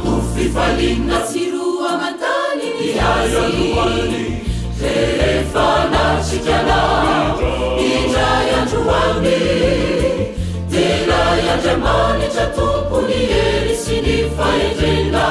ho 0.03 0.13
fifalinna 0.33 1.17
tsyroa 1.29 1.91
man-tany 2.01 2.69
ny 2.81 2.87
haro 3.03 3.43
an 3.49 3.59
ony 3.81 4.21
reefa 4.83 5.65
natrikana 5.91 6.77
indray 7.87 8.47
andro 8.59 8.81
any 9.01 9.35
tena 10.71 11.19
y 11.41 11.45
andramanitra 11.57 12.45
tompony 12.57 13.19
heri 13.33 13.75
sy 13.83 13.99
ny 14.05 14.17
fahendrena 14.39 15.27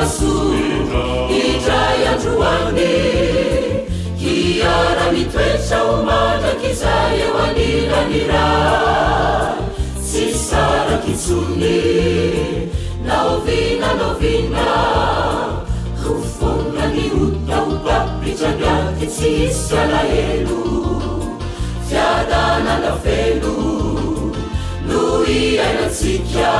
itray 0.00 1.98
androoane 2.10 3.86
hiara 4.20 5.06
mitoetra 5.14 5.78
ho 5.86 5.92
mataky 6.08 6.70
zay 6.80 7.14
eo 7.24 7.32
aninani 7.46 8.20
ra 8.30 8.42
tsy 10.06 10.24
sarakitsony 10.46 11.80
naovina 13.08 13.88
novina 14.02 14.66
hofonna 16.04 16.84
ni 16.94 17.04
otta 17.24 17.56
hobapitramyanty 17.66 19.06
tsy 19.16 19.28
hisalahelo 19.40 20.62
fiadana 21.88 22.72
lafelo 22.84 23.56
no 24.88 25.00
ianatsika 25.38 26.50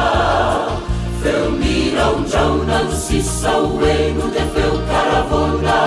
feu 1.23 1.51
minaunjaunam 1.61 2.87
sis 3.05 3.27
sau 3.43 3.63
menu 3.81 4.25
de 4.35 4.45
feu 4.55 4.75
caravouna 4.91 5.79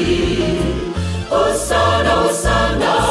osana 1.40 2.14
osana 2.26 3.05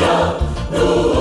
يل 0.00 1.17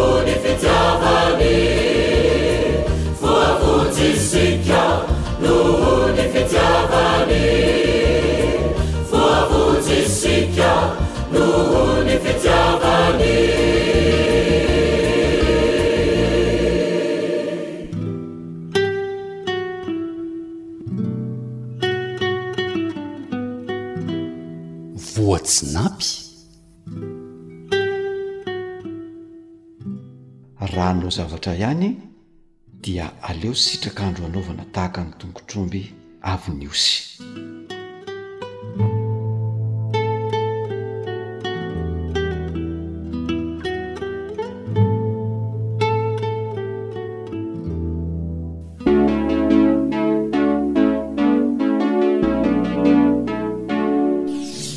ihany 31.57 31.97
dia 32.81 33.23
aleo 33.23 33.55
sitrakandro 33.63 34.25
anaovana 34.25 34.65
tahaka 34.73 35.03
ny 35.03 35.11
tongotromby 35.19 35.81
avo 36.21 36.53
ny 36.53 36.67
osy 36.69 36.95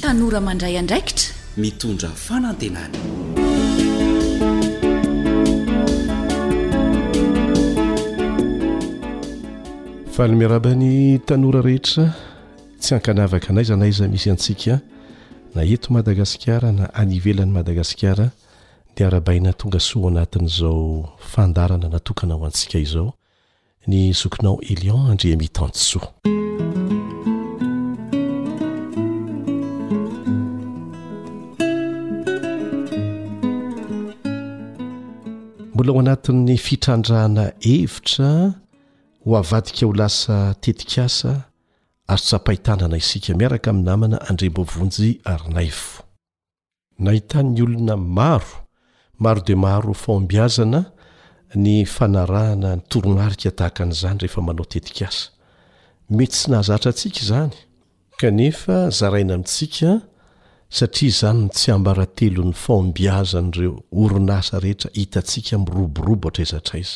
tanora 0.03 0.40
mandray 0.49 0.75
andraikitra 0.83 1.29
mitondra 1.57 2.09
fanantenany 2.27 3.29
valy 10.20 10.37
miarabany 10.37 11.18
tanora 11.26 11.61
rehetra 11.68 12.04
tsy 12.80 12.94
ankanavaka 12.94 13.48
anaiza 13.52 13.74
naiza 13.76 14.04
misy 14.12 14.28
antsika 14.35 14.74
na 15.54 15.61
ento 15.72 15.88
madagasikara 15.96 16.68
na 16.78 16.85
anivelan'ny 17.00 17.52
madagasikara 17.56 18.26
dia 18.94 19.06
arabaina 19.06 19.50
tonga 19.61 19.80
soa 19.88 20.02
o 20.02 20.09
anatin'izao 20.09 21.16
fandarana 21.30 21.88
natokana 21.88 22.35
ao 22.35 22.44
antsika 22.44 22.78
izao 22.78 23.12
ny 23.87 24.12
sokinao 24.14 24.61
elion 24.61 25.11
andrea 25.11 25.37
mitanto 25.37 25.78
soa 25.78 26.12
mbola 35.74 35.92
ho 35.92 36.00
anatin'ny 36.04 36.56
fitrandrahanaa 36.66 37.50
hevitra 37.66 38.30
avadika 39.37 39.87
ho 39.87 39.93
lasa 39.93 40.55
tetikasa 40.62 41.33
ary 42.11 42.23
tsapahitanana 42.27 42.97
isika 43.03 43.31
miaraka 43.40 43.73
mi'ny 43.73 43.87
namana 43.88 44.16
andrembovonjy 44.29 45.09
arnaifo 45.33 46.03
nahitanny 47.05 47.61
olona 47.64 47.97
maro 47.97 48.53
maro 49.25 49.40
de 49.47 49.55
maro 49.55 49.93
fambiazana 50.05 50.81
ny 51.64 51.85
fanarahana 51.97 52.71
ny 52.77 52.83
toromarika 52.90 53.51
tahaka 53.59 53.81
an'izany 53.85 54.19
rehefa 54.23 54.40
manao 54.47 54.66
tetikasa 54.75 55.23
mety 56.16 56.37
tsy 56.37 56.47
nahzatra 56.53 56.90
atsika 56.95 57.23
zany 57.31 57.55
kanefa 58.21 58.90
zaina 58.99 59.35
amitsika 59.35 59.90
satia 60.79 61.12
zany 61.21 61.40
tsy 61.55 61.69
ambaratelo 61.77 62.43
n'ny 62.47 62.57
fambiazany 62.64 63.51
reo 63.59 63.75
ornasa 64.03 64.55
rehetra 64.64 64.90
hitatsikamiroborobo 64.99 66.29
traiztraiz 66.35 66.90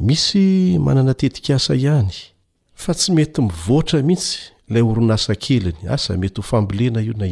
misy 0.00 0.78
manana 0.78 1.14
tetika 1.14 1.54
asa 1.56 1.74
ihany 1.74 2.12
fa 2.74 2.94
tsy 2.94 3.12
mety 3.12 3.40
mivoatra 3.42 4.02
mihitsy 4.02 4.38
lay 4.68 4.82
orinasa 4.82 5.34
kelinyei'y 5.34 7.30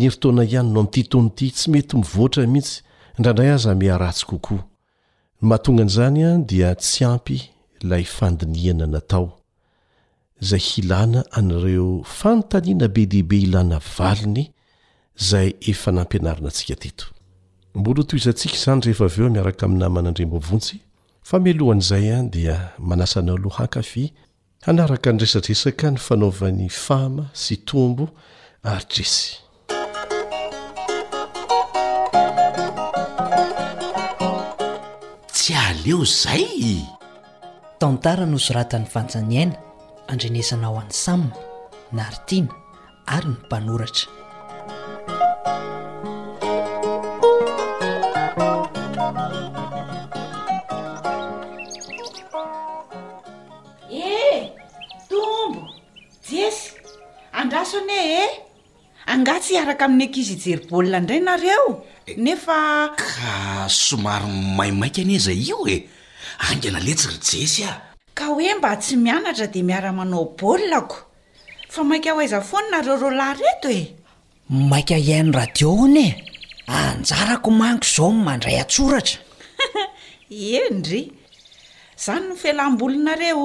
eitoa 0.00 0.42
ihany 0.44 0.72
no 0.74 0.82
mtitont 0.82 1.34
tsy 1.36 1.70
mety 1.70 1.96
mivoara 1.96 2.46
mihitsy 2.46 2.82
ndraay 3.18 3.50
azamiaratsy 3.52 4.26
kokahaongzany 4.26 6.44
diy 6.48 6.64
ampya 7.12 7.20
andinina 8.26 8.86
nozay 8.86 10.62
ilana 10.76 11.22
anreo 11.30 12.02
fantaniana 12.04 12.88
be 12.88 13.06
dehibe 13.06 13.36
hilana 13.36 13.78
valiny 13.96 14.46
ayaaina 15.22 16.06
aikkanyeainamanaremt 19.44 20.78
famelohan' 21.24 21.80
izay 21.82 22.10
ahy 22.12 22.28
dia 22.30 22.56
manasanao 22.78 23.38
lo 23.38 23.48
hakafy 23.50 24.12
hanaraka 24.66 25.10
nyresaresaka 25.12 25.86
ny 25.94 25.98
fanaovan'ny 26.06 26.68
fama 26.68 27.24
sy 27.42 27.54
tombo 27.68 28.04
aritraisy 28.62 29.38
tsy 35.32 35.54
aleo 35.66 36.02
izay 36.06 36.44
tantara 37.80 38.24
no 38.26 38.38
soratany 38.46 38.86
fanjaniaina 38.94 39.56
andrenesana 40.10 40.66
ao 40.68 40.78
any 40.82 40.92
samna 41.04 41.34
naritiana 41.96 42.52
ary 43.14 43.28
ny 43.30 43.36
mpanoratra 43.46 44.06
ne 57.86 58.24
e 58.24 58.28
angatsy 59.12 59.54
hiaraka 59.54 59.84
amin'ny 59.84 60.04
ankizy 60.06 60.34
hijery 60.34 60.64
baolina 60.70 60.98
indray 60.98 61.20
nareo 61.20 61.84
eh, 62.06 62.16
nefa 62.24 62.56
ka 62.96 63.68
somary 63.68 64.28
maimainka 64.56 65.00
aniezay 65.02 65.38
io 65.50 65.58
e 65.74 65.88
angyna 66.50 66.78
letsy 66.86 67.08
rijesy 67.12 67.62
aho 67.66 67.78
ka 68.16 68.24
hoe 68.30 68.54
mba 68.58 68.76
tsy 68.82 68.96
mianatra 68.96 69.46
dia 69.52 69.62
miara-manao 69.62 70.24
baolinako 70.38 70.96
fa 71.72 71.82
mainka 71.88 72.10
ho 72.14 72.18
aiza 72.20 72.40
fonynareo 72.40 72.96
roa 73.02 73.10
lahy 73.20 73.40
reto 73.40 73.68
e 73.80 73.94
mainka 74.48 74.96
iayn'ny 74.98 75.32
radio 75.38 75.68
hon 75.78 75.96
e 75.96 76.08
anjarako 76.66 77.50
maniko 77.50 77.86
izao 77.88 78.10
n 78.12 78.16
mandray 78.26 78.56
atsoratra 78.62 79.18
endry 80.68 81.02
izany 81.98 82.24
no 82.28 82.34
fehlam-bolinareo 82.36 83.44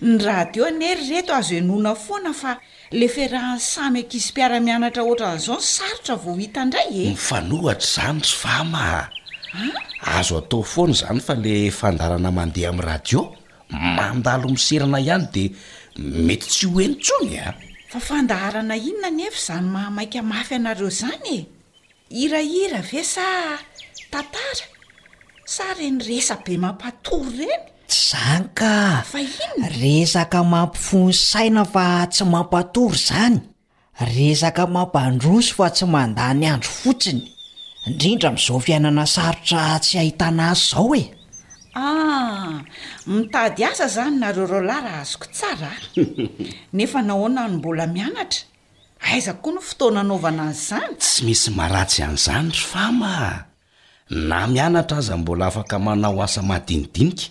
ny 0.00 0.22
radio 0.24 0.66
n 0.70 0.82
ery 0.82 1.04
reto 1.10 1.34
azy 1.34 1.58
hoe 1.58 1.60
nona 1.68 1.94
foana 1.94 2.32
fa 2.32 2.60
le 2.92 3.06
firahan 3.08 3.58
samyakizy 3.58 4.32
mpiara-mianatra 4.32 5.02
ohatrany 5.08 5.38
zao 5.40 5.56
ny 5.56 5.62
sarotra 5.64 6.14
vo 6.24 6.32
hita 6.36 6.60
indray 6.64 6.88
emifanohatra 7.06 7.88
zany 7.94 8.20
ry 8.24 8.34
fama 8.42 8.84
ah? 9.00 9.06
azo 10.18 10.34
atao 10.42 10.62
foana 10.62 10.92
zany 10.92 11.20
fa 11.26 11.34
le 11.44 11.54
fandarana 11.78 12.30
mandeha 12.38 12.68
amin'ny 12.72 12.86
radio 12.90 13.20
mandalo 13.96 14.46
miserana 14.56 14.98
ihany 15.06 15.26
dia 15.34 15.50
mety 16.26 16.46
tsy 16.54 16.66
hoenontsony 16.74 17.32
a 17.40 17.46
ah. 17.50 17.54
fa 17.92 17.98
fandaharana 18.08 18.76
inona 18.88 19.10
ny 19.16 19.22
efa 19.28 19.38
izany 19.46 19.66
mahamaika 19.74 20.20
mafy 20.32 20.54
anareo 20.60 20.90
zany 21.00 21.30
e 21.38 21.40
iraira 22.24 22.80
ve 22.90 23.02
sa 23.04 23.26
tantara 24.12 24.66
sa 25.54 25.64
reny 25.78 26.00
resa 26.08 26.34
be 26.44 26.52
mampatory 26.60 27.48
reny 27.48 27.64
tszanykaa 27.86 29.02
in 29.14 29.64
resaka 29.80 30.42
mampifonsaina 30.44 31.64
fa 31.64 32.06
tsy 32.06 32.24
mampatory 32.24 32.96
zany 32.96 33.40
resaka 34.12 34.66
mampandroso 34.66 35.54
fa 35.56 35.68
tsy 35.70 35.86
mandany 35.86 36.46
andro 36.52 36.70
fotsiny 36.82 37.20
indrindra 37.86 38.30
min'izao 38.32 38.58
fiainana 38.66 39.04
sarotra 39.14 39.62
tsy 39.84 39.94
hahitana 39.98 40.44
azy 40.50 40.64
izao 40.66 40.94
e 41.02 41.04
ah, 41.80 42.54
mitady 43.06 43.62
asa 43.70 43.86
zany 43.96 44.16
nareoreo 44.22 44.62
lara 44.70 44.92
azoko 45.02 45.26
tsara 45.34 45.72
nefa 46.74 47.00
nahoana 47.02 47.42
no 47.48 47.58
mbola 47.58 47.86
mianatra 47.86 48.42
aiza 49.12 49.32
koa 49.42 49.52
ny 49.52 49.60
fotoananaovana 49.68 50.42
azy 50.50 50.60
izanytsy 50.62 51.22
misy 51.26 51.48
maratsy 51.58 52.00
an'izany 52.02 52.48
ry 52.56 52.64
fama 52.72 53.12
na 54.28 54.46
mianatra 54.46 54.96
aza 54.98 55.16
mbola 55.16 55.46
afaka 55.46 55.78
manao 55.78 56.22
asa 56.22 56.42
madinidinika 56.42 57.26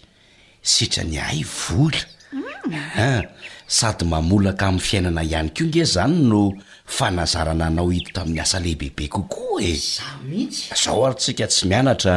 sitrany 0.64 1.20
hay 1.20 1.44
volaa 1.44 3.24
sady 3.68 4.06
mamolaka 4.08 4.66
amin'ny 4.72 4.86
fiainana 4.88 5.22
ihany 5.28 5.50
konge 5.58 5.84
zany 5.94 6.18
no 6.32 6.42
fanazarana 6.98 7.66
anao 7.68 7.90
hitita 7.92 8.22
amin'ny 8.22 8.42
asa 8.42 8.58
lehibebe 8.64 9.08
kokoa 9.14 9.60
eatsy 9.70 10.02
zaho 10.84 11.04
arytsika 11.08 11.46
tsy 11.52 11.64
mianatra 11.72 12.14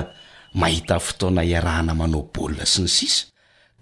mahita 0.60 0.96
fotona 1.06 1.42
hiarahana 1.48 1.92
manao 2.00 2.22
baolina 2.32 2.66
sy 2.72 2.78
ny 2.84 2.88
sisa 2.98 3.22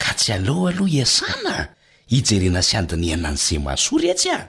ka 0.03 0.11
tsy 0.18 0.33
aloho 0.37 0.64
aloha 0.70 0.90
hiasana 0.94 1.55
hijerena 2.12 2.61
sy 2.68 2.74
andinihana 2.81 3.29
n'izay 3.37 3.61
masory 3.66 4.07
etsy 4.14 4.29
a 4.38 4.40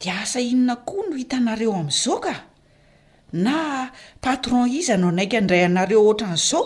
de 0.00 0.08
asa 0.10 0.40
inona 0.44 0.76
koa 0.88 1.04
no 1.08 1.14
hitanareo 1.22 1.72
am'izao 1.80 2.18
ka 2.26 2.34
na 3.44 3.54
patron 4.24 4.68
iza 4.80 4.94
no 5.00 5.08
anaka 5.10 5.36
andray 5.40 5.64
anareo 5.64 6.04
otran'zao 6.12 6.62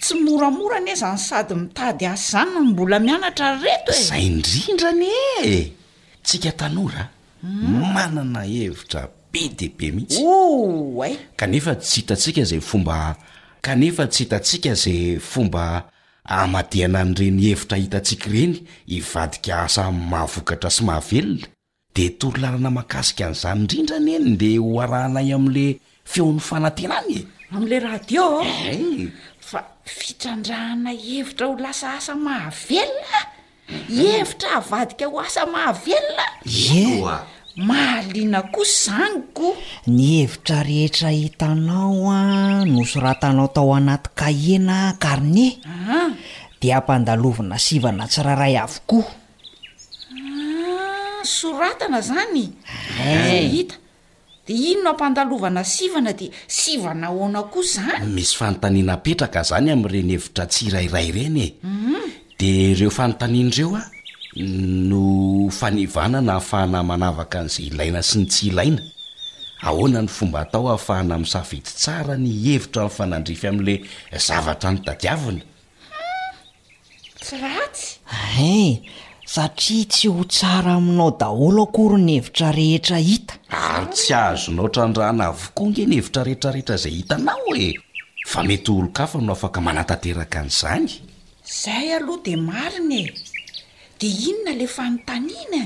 tsy 0.00 0.14
moramorany 0.24 0.90
e 0.92 0.94
zany 0.96 1.18
sady 1.18 1.54
mitady 1.62 2.06
aszana 2.06 2.60
ny 2.60 2.70
mbola 2.70 2.98
mianatra 3.00 3.56
retozay 3.60 4.26
indrindrany 4.26 5.08
e 5.44 5.70
tsika 6.22 6.52
tanora 6.52 7.08
hmm. 7.40 7.92
manana 7.94 8.40
hevitra 8.44 9.08
be 9.32 9.48
diibe 9.58 9.90
mihitsy 9.96 10.22
kanefa 11.36 11.74
tsy 11.74 12.00
hitatsika 12.00 12.44
zay 12.44 12.60
fomba 12.60 13.16
kanefa 13.60 14.06
tsy 14.06 14.24
hitantsika 14.24 14.74
zay 14.74 15.18
fomba 15.30 15.88
amadeana 16.24 17.00
an'ireny 17.00 17.40
hevitra 17.48 17.76
hitantsika 17.78 18.28
ireny 18.30 18.56
hivadika 18.86 19.62
asa 19.62 19.92
mahavokatra 19.92 20.70
sy 20.70 20.84
mahavelona 20.84 21.46
de 21.94 22.10
toro 22.18 22.36
larana 22.42 22.70
makasika 22.70 23.26
an'iza 23.28 23.52
mindrindrany 23.54 24.10
eny 24.18 24.36
de 24.40 24.50
hoarahanay 24.58 25.30
amin'la 25.36 25.66
feon'ny 26.10 26.40
fanantenany 26.48 27.12
e 27.16 27.20
am'la 27.56 27.78
rahdi 27.86 28.16
eh, 28.18 28.60
eh. 28.74 29.08
fitrandrahana 29.86 30.90
hevitra 30.92 31.46
ho 31.46 31.54
lasa 31.64 31.86
asa 32.02 32.14
mahavelona 32.26 33.20
evitra 33.86 34.58
avadika 34.60 35.06
ho 35.10 35.16
asa 35.24 35.42
mahavelona 35.54 36.26
mahalina 37.68 38.40
ko 38.54 38.60
zanyko 38.82 39.48
ny 39.86 40.00
hevitra 40.26 40.58
rehetra 40.68 41.10
hitanao 41.14 42.10
a 42.10 42.20
no 42.66 42.82
soratanao 42.92 43.46
tao 43.54 43.70
anaty 43.78 44.10
kaiena 44.20 44.76
karne 45.02 45.48
dia 46.60 46.76
ampandalovina 46.82 47.56
sivana 47.66 48.04
tsirairay 48.10 48.56
avokoa 48.64 49.06
ah, 50.18 51.22
soratana 51.36 52.00
zanyhita 52.02 52.58
eh. 53.06 53.85
de 54.46 54.54
ino 54.54 54.82
no 54.86 54.90
ampandalovana 54.94 55.64
sivana 55.66 56.12
di 56.14 56.30
sivana 56.46 57.06
ahoana 57.10 57.42
kosa 57.50 57.82
ny 57.98 58.06
misy 58.14 58.36
fanontaniana 58.38 58.94
petraka 59.02 59.42
zany 59.48 59.70
ami'reny 59.74 60.12
hevitra 60.14 60.44
tsi 60.52 60.60
irairay 60.70 61.08
reny 61.16 61.42
e 61.46 61.54
mhm. 61.66 61.96
de 62.38 62.46
ireo 62.70 62.90
fanontaniandreo 62.98 63.70
a 63.74 63.82
no 64.38 65.50
fanivanana 65.58 66.30
ahafahana 66.38 66.80
manavaka 66.88 67.38
n'izay 67.44 67.66
ilaina 67.74 68.00
sy 68.08 68.14
ny 68.22 68.26
tsy 68.30 68.42
ilaina 68.54 68.82
ahoana 69.68 70.00
ny 70.06 70.08
fomba 70.16 70.38
hatao 70.46 70.68
ahafahana 70.70 71.12
aminsafety 71.18 71.66
tsara 71.80 72.14
ny 72.24 72.30
hevitra 72.46 72.80
nfanandrify 72.88 73.48
am'le 73.52 73.74
zavatra 74.26 74.68
ny 74.78 74.80
dadiavina 74.86 75.42
kratsy 77.24 77.88
ae 78.38 78.46
eh, 78.46 78.70
satria 79.26 79.84
tsy 79.90 80.08
ho 80.08 80.22
tsara 80.24 80.72
aminao 80.78 81.10
daholo 81.18 81.62
akory 81.66 81.98
ny 82.00 82.12
hevitra 82.18 82.50
rehetra 82.54 82.98
hita 83.08 83.34
ary 83.74 83.86
tsy 83.94 84.14
ahazonao 84.14 84.66
htrandrana 84.70 85.26
vokonge 85.40 85.82
ny 85.90 85.96
hevitra 85.98 86.22
rehetrarehetra 86.28 86.74
izay 86.78 86.94
hitanao 86.98 87.50
e 87.58 87.68
fa 88.30 88.42
mety 88.46 88.70
olo-kafa 88.74 89.18
no 89.26 89.32
afaka 89.34 89.60
manatanteraka 89.66 90.38
an'izany 90.44 90.86
zay 91.62 91.86
aloha 91.98 92.22
di 92.24 92.34
mariny 92.38 93.00
e 93.08 93.12
de 93.98 94.08
inona 94.30 94.52
le 94.60 94.66
fa 94.70 94.84
nintanina 94.90 95.62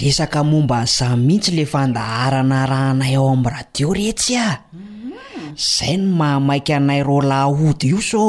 resaka 0.00 0.42
momba 0.50 0.82
n'iza 0.82 1.14
mihitsy 1.26 1.50
le 1.58 1.64
fandaharana 1.72 2.66
rahanay 2.72 3.14
ao 3.16 3.30
amin'ny 3.32 3.50
radio 3.56 3.88
rehetsy 3.98 4.34
ah 4.48 4.58
izay 5.54 5.96
no 6.02 6.10
mahamaiky 6.20 6.72
anay 6.74 7.02
ro 7.06 7.22
lah 7.22 7.46
ody 7.48 7.94
io 7.94 8.00
so 8.10 8.24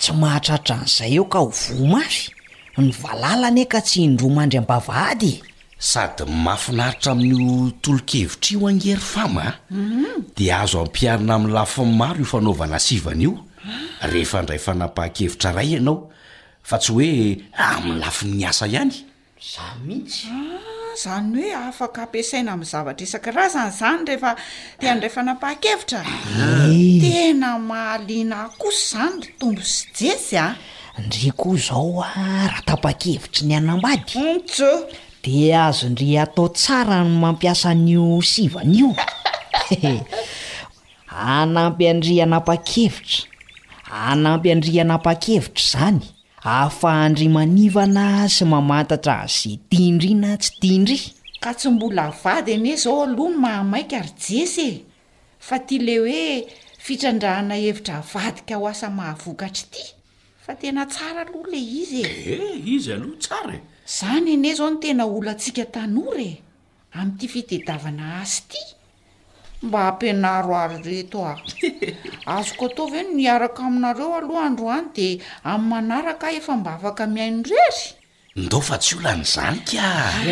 tsy 0.00 0.10
mahatratra 0.20 0.74
an'izay 0.82 1.12
eo 1.16 1.24
ka 1.32 1.38
ho 1.38 1.48
vomay 1.54 2.12
ny 2.78 2.92
valalany 2.94 3.60
eka 3.64 3.80
tsy 3.82 4.00
indro 4.06 4.28
mandry 4.30 4.58
am-bavady 4.60 5.32
sady 5.82 6.24
mafinaritra 6.44 7.10
amin'io 7.16 7.72
tolo-kevitra 7.82 8.52
io 8.54 8.66
angery 8.68 9.02
famaa 9.14 9.52
mhm. 9.70 10.30
di 10.36 10.50
azo 10.54 10.80
ampiarina 10.86 11.34
amin'ny 11.34 11.54
lafin 11.54 11.90
maro 11.98 12.18
io 12.22 12.24
fanaovana 12.24 12.78
sivany 12.78 13.24
io 13.26 13.34
rehefa 14.12 14.42
ndray 14.42 14.60
fanapahan-kevitra 14.66 15.52
ray 15.56 15.68
ianao 15.74 15.96
fa 16.62 16.76
tsy 16.78 16.92
hoe 16.92 17.10
ah, 17.58 17.76
amin'ny 17.82 17.98
lafi 18.02 18.26
n 18.30 18.42
asa 18.48 18.66
ihany 18.70 18.94
za 19.52 19.64
mihitsy 19.84 20.28
izany 20.94 21.50
ah, 21.50 21.58
hoe 21.58 21.68
afaka 21.72 21.98
ampiasaina 22.06 22.50
amin'ny 22.52 22.70
zavatra 22.72 23.02
isan-karazany 23.06 23.72
zany 23.78 24.04
rehefa 24.08 24.30
tea 24.80 24.94
ndray 24.94 25.10
fanapaha-kevitra 25.16 26.00
eh. 26.06 27.02
tena 27.02 27.58
mahaliana 27.58 28.40
kosa 28.54 29.02
izany 29.02 29.20
tombo 29.38 29.62
sy 29.74 29.84
jesy 29.96 30.38
a 30.38 30.46
ah. 30.46 30.52
ndry 31.06 31.30
koa 31.36 31.54
izao 31.56 32.02
a 32.02 32.48
ratapa-kevitry 32.52 33.42
ny 33.48 33.54
anambady 33.58 34.16
ntso 34.36 34.70
di 35.22 35.34
ahzondry 35.62 36.18
atao 36.24 36.48
tsara 36.56 36.96
no 37.04 37.14
mampiasa 37.24 37.70
nyo 37.74 38.04
sivana 38.30 38.72
io 38.80 38.90
anampy 41.36 41.84
andry 41.92 42.16
anapa-kevitra 42.26 43.24
anampy 44.10 44.48
andry 44.54 44.80
anapa-kevitra 44.84 45.64
zany 45.70 46.00
ahafahandry 46.50 47.28
manivana 47.36 48.04
sy 48.34 48.42
mamantatra 48.52 49.14
asy 49.26 49.50
tiandrina 49.70 50.30
tsy 50.42 50.50
diaindrya 50.62 51.00
ka 51.42 51.50
tsy 51.58 51.68
mbola 51.74 52.02
avady 52.10 52.52
ane 52.56 52.72
zao 52.82 53.02
aloha 53.04 53.30
no 53.32 53.38
mahamaika 53.44 53.94
ary 54.02 54.12
jesy 54.24 54.60
ey 54.66 54.76
fa 55.46 55.56
tia 55.66 55.82
le 55.86 55.94
hoe 56.04 56.24
fitrandrahana 56.84 57.54
hevitra 57.62 57.94
avady 58.02 58.40
ka 58.48 58.54
ho 58.60 58.64
asa 58.72 58.88
mahavokatry 58.98 59.66
ty 59.72 59.82
tena 60.54 60.86
tsara 60.86 61.22
aloha 61.26 61.48
le 61.52 61.58
izy 61.60 62.00
ee 62.02 62.54
eh, 62.54 62.66
izy 62.74 62.92
aloha 62.96 63.18
tsara 63.24 63.52
e 63.58 63.60
izany 63.86 64.28
ene 64.32 64.50
zao 64.58 64.70
ny 64.70 64.78
tena 64.82 65.04
oloa 65.16 65.34
ntsika 65.36 65.64
tanory 65.74 66.30
e 66.38 66.42
ami'ity 67.00 67.26
fitedavana 67.32 68.04
azy 68.20 68.36
ity 68.42 68.60
mba 69.66 69.78
hampinaro 69.84 70.52
ary 70.62 70.78
reto 70.88 71.18
ah 71.32 71.38
azoko 72.36 72.64
ataov 72.70 72.92
eno 73.00 73.12
niaraka 73.18 73.60
aminareo 73.68 74.10
aloha 74.20 74.42
androany 74.48 74.86
di 74.96 75.08
amn'ny 75.50 75.68
manaraka 75.70 76.26
efa 76.38 76.52
mba 76.60 76.70
afaka 76.76 77.04
miainorery 77.12 77.82
ndao 78.42 78.60
fa 78.68 78.76
tsy 78.82 78.92
olany 78.98 79.24
zany 79.34 79.58
ka 79.68 79.86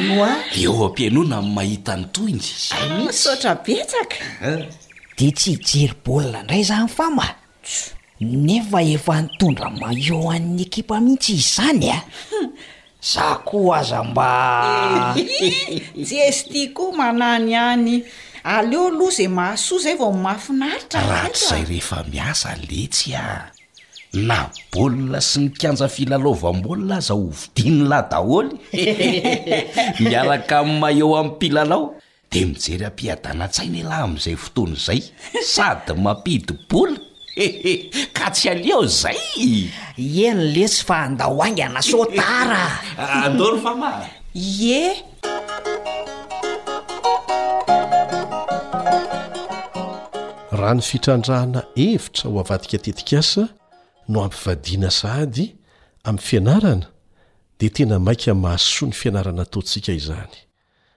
noa 0.09 0.31
eo 0.61 0.73
am-pianona 0.87 1.37
am'y 1.43 1.53
mahita 1.57 1.93
ny 1.97 2.05
toiny 2.15 2.45
aosy 2.77 3.17
sotra 3.25 3.53
betsaka 3.65 4.19
eh? 4.51 4.61
de 5.19 5.27
tsy 5.39 5.51
hijery 5.57 5.95
bolina 6.05 6.39
indray 6.41 6.63
zany 6.71 6.89
fa 6.97 7.07
ma 7.17 7.27
nefa 8.21 8.83
efa 8.83 9.23
notondra 9.23 9.71
maloo 9.81 10.31
an'ny 10.33 10.61
ekipa 10.67 11.01
mihitsy 11.01 11.33
izzany 11.37 11.91
a 11.93 11.97
ah. 12.01 12.05
hmm. 12.31 12.51
za 13.01 13.35
koha 13.45 13.79
aza 13.81 14.05
mba 14.05 14.27
jy 16.09 16.17
ezy 16.29 16.45
tia 16.51 16.73
koa 16.73 16.93
manany 16.97 17.55
any 17.57 18.05
aleo 18.45 18.89
aloha 18.89 19.11
zay 19.11 19.29
mahasoa 19.29 19.79
izay 19.79 19.95
vao 19.97 20.13
n 20.13 20.19
mahafinaritrarahaty 20.23 21.45
izay 21.45 21.65
rehefa 21.65 22.05
miasa 22.13 22.57
letsy 22.71 23.13
a 23.15 23.21
ah. 23.21 23.45
na 24.13 24.49
bolina 24.73 25.21
sy 25.21 25.41
ny 25.41 25.49
kanja 25.53 25.89
filalaovambolina 25.89 26.97
aza 26.97 27.13
hovidiny 27.15 27.85
lah 27.85 28.09
daholy 28.11 28.57
miaraka 30.01 30.65
min'ny 30.65 30.81
malloo 30.81 31.17
amin'ny 31.17 31.35
mpilalao 31.37 31.95
dea 32.33 32.47
mijery 32.49 32.87
am-piadana-tsaina 32.89 33.85
alahy 33.85 34.03
amin'izay 34.03 34.37
fotoany 34.37 34.73
izay 34.77 35.03
sady 35.53 35.93
mampidyboly 36.01 37.06
ka 38.17 38.31
tsy 38.33 38.49
alio 38.51 38.87
zay 38.87 39.17
e 39.97 40.35
no 40.35 40.43
lesy 40.55 40.85
fa 40.89 41.09
ndaho 41.09 41.43
angy 41.45 41.63
anasotara 41.63 42.59
ah, 42.99 43.25
andormama 43.25 43.91
ye 44.35 44.93
raha 50.53 50.75
ny 50.75 50.81
fitrandrahana 50.81 51.63
evitra 51.77 52.31
ho 52.31 52.41
avadika 52.41 52.79
tetikasa 52.79 53.49
no 54.09 54.25
ampivadiana 54.25 54.91
sahdy 54.91 55.53
amin'ny 56.05 56.25
fianarana 56.29 56.87
dia 57.61 57.71
tena 57.71 57.99
mainka 57.99 58.35
mahasoa 58.35 58.89
ny 58.89 58.95
fianarana 58.95 59.45
taontsika 59.45 59.93
izany 59.93 60.33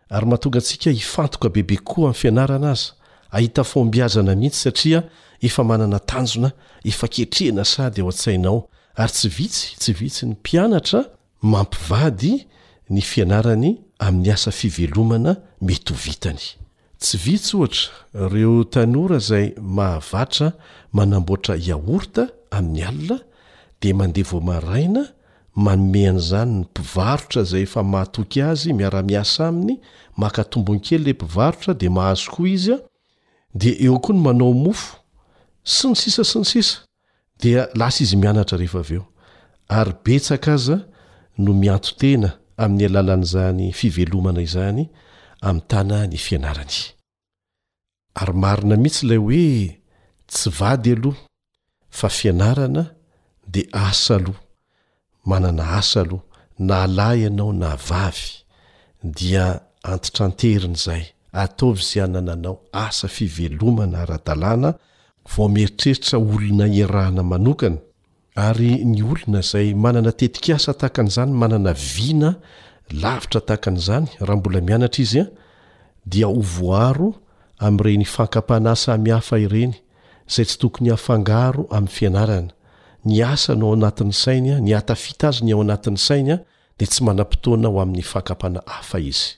ary 0.10 0.26
mahatonga 0.26 0.60
antsika 0.64 0.90
hifantoka 0.92 1.50
bebe 1.50 1.78
koa 1.78 2.04
amin'ny 2.06 2.20
fianarana 2.22 2.72
aza 2.72 2.94
ahita 3.32 3.64
fombiazana 3.64 4.36
mihitsy 4.36 4.60
satria 4.64 5.04
efa 5.42 5.64
manana 5.64 6.00
tanjona 6.00 6.52
efa 6.86 7.08
ketrehana 7.08 7.66
sady 7.66 8.02
ao 8.02 8.10
n-tsainao 8.12 8.68
ary 8.96 9.12
tsy 9.12 9.28
vitsytsy 9.38 9.94
vitsy 10.00 10.26
ny 10.26 10.32
mpianatrampid'y 10.38 12.46
ieonaetyhabora 12.90 13.78
iaorta 21.70 22.24
amin'ny 22.58 22.84
ana 22.90 23.18
de 23.82 23.90
ande 24.06 24.24
oraina 24.58 25.04
manomehan'zany 25.66 26.52
ny 26.58 26.64
mpivarotra 26.64 27.42
zay 27.52 27.62
efa 27.68 27.82
mahatoky 27.94 28.40
azy 28.50 28.72
miara-miasa 28.74 29.48
aminy 29.48 29.76
makatombony 30.22 30.80
kely 30.80 31.04
le 31.06 31.14
mpivarotra 31.14 31.74
de 31.80 31.88
mahazokoa 31.90 32.48
izya 32.56 32.78
de 33.62 33.70
eo 33.86 34.00
koa 34.00 34.14
ny 34.16 34.20
manao 34.22 34.54
mofo 34.54 34.99
sy 35.64 35.88
ny 35.92 35.96
sisa 35.98 36.24
sy 36.24 36.40
nysisa 36.44 36.86
dia 37.40 37.68
lasa 37.76 38.04
izy 38.04 38.16
mianatra 38.20 38.60
rehefa 38.60 38.80
av 38.84 38.92
eo 38.92 39.04
ary 39.68 39.94
betsaka 40.04 40.54
aza 40.56 40.78
no 41.38 41.54
miantotena 41.54 42.36
amin'ny 42.58 42.86
alalan'izany 42.90 43.72
fivelomana 43.74 44.42
izany 44.46 44.88
ami'ny 45.42 45.68
tana 45.72 46.06
ny 46.08 46.18
fianarany 46.18 46.78
ary 48.22 48.34
marina 48.34 48.76
mihitsy 48.78 49.04
ilay 49.06 49.20
hoe 49.26 49.52
tsy 50.32 50.50
vady 50.60 50.92
aloha 50.98 51.24
fa 51.90 52.10
fianarana 52.18 52.84
dea 53.54 53.70
asa 53.88 54.16
aloha 54.20 54.42
manana 55.30 55.64
asa 55.80 56.02
aloha 56.04 56.26
na 56.68 56.84
alah 56.86 57.16
ianao 57.18 57.52
na 57.54 57.76
vavy 57.90 58.28
dia 59.18 59.46
antitranterin' 59.84 60.76
izay 60.80 61.04
atao 61.32 61.72
vizy 61.78 62.00
anananao 62.04 62.56
asa 62.74 63.08
fivelomana 63.08 64.04
raha-dalàna 64.10 64.70
vo 65.36 65.48
mieritreritra 65.48 66.18
olona 66.20 66.66
erahana 66.74 67.24
manokana 67.24 67.78
ary 68.36 68.72
ny 68.86 69.04
olona 69.04 69.40
izay 69.46 69.74
manana 69.76 70.12
tetikasa 70.12 70.74
taka 70.74 71.04
n'izany 71.04 71.32
manana 71.42 71.74
vina 71.94 72.30
lavitra 73.02 73.40
tahaka 73.48 73.70
n'izany 73.74 74.08
rahambola 74.28 74.60
mianatra 74.68 75.02
izy 75.06 75.20
a 75.22 75.26
dia 76.12 76.28
ovoaro 76.28 77.10
am'ireny 77.68 78.06
fakapana 78.16 78.72
asa 78.76 78.98
mihafa 78.98 79.36
ireny 79.46 79.74
zay 80.34 80.46
tsy 80.48 80.58
tokony 80.62 80.90
hafangaro 80.96 81.64
amin'ny 81.78 81.96
fianarana 81.98 82.52
ny 83.08 83.22
asa 83.34 83.52
no 83.60 83.66
ao 83.70 83.74
anatin'ny 83.78 84.14
sainy 84.24 84.54
ny 84.66 84.72
atafita 84.80 85.26
azy 85.30 85.42
ny 85.48 85.54
ao 85.54 85.62
anatin'ny 85.66 85.98
sainy 86.08 86.32
a 86.34 86.38
dia 86.78 86.88
tsy 86.92 87.02
mana-potoana 87.08 87.68
ho 87.72 87.78
amin'ny 87.84 88.04
fakapana 88.14 88.60
hafa 88.76 88.98
izy 89.12 89.30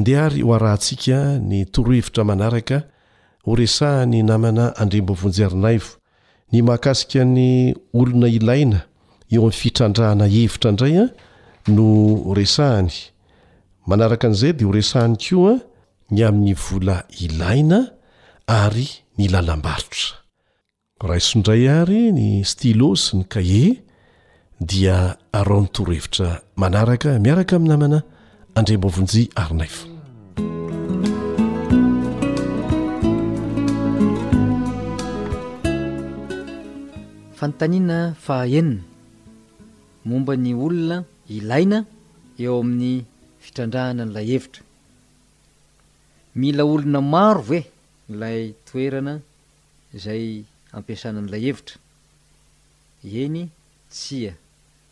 nde 0.00 0.12
ary 0.24 0.40
ho 0.46 0.50
arahantsika 0.56 1.16
ny 1.50 1.56
torohevitra 1.74 2.22
manaraka 2.30 2.76
horesahany 3.46 4.20
namana 4.22 4.70
andrem-bavonjy 4.78 5.44
arinaivo 5.44 5.90
ny 6.52 6.62
makasika 6.62 7.22
ny 7.24 7.74
olona 7.98 8.28
ilaina 8.28 8.80
eo 9.34 9.40
amin'ny 9.44 9.58
fitrandrahana 9.62 10.26
hevitra 10.34 10.68
indray 10.72 10.94
a 11.02 11.04
ah, 11.06 11.10
no 11.76 11.88
resahany 12.38 12.94
manaraka 13.88 14.24
an'izay 14.28 14.54
dea 14.58 14.66
horesahany 14.68 15.16
ko 15.24 15.36
a 15.48 15.52
ah, 15.52 15.58
ny 16.14 16.20
amin'ny 16.28 16.52
vola 16.64 16.96
ilaina 17.24 17.78
ary 18.62 18.88
ny 19.18 19.24
lalambaritra 19.32 20.08
raisondray 21.10 21.64
ary 21.80 22.02
ny 22.18 22.26
stilo 22.52 22.94
sy 23.04 23.12
ny 23.18 23.24
kahe 23.34 23.64
dia 24.70 24.96
araon'nytorohevitra 25.38 26.28
manaraka 26.62 27.18
miaraka 27.26 27.56
amin'ny 27.58 27.74
namana 27.74 27.98
andrem-bavonjy 28.58 29.24
arinaivo 29.42 29.91
fantanina 37.42 37.96
fahaenina 38.24 38.82
mombany 40.10 40.50
olona 40.64 40.96
ilaina 41.36 41.78
eo 42.42 42.54
amin'ny 42.62 42.96
fitrandrahana 43.44 44.00
an'lay 44.06 44.26
hevitra 44.32 44.62
mila 46.42 46.62
olona 46.74 47.00
maro 47.14 47.42
ve 47.50 47.60
nlay 48.12 48.40
toerana 48.68 49.14
zay 50.04 50.24
ampiasana 50.76 51.18
n'ilay 51.22 51.42
hevitra 51.48 51.76
eny 53.24 53.38
tsia 53.94 54.32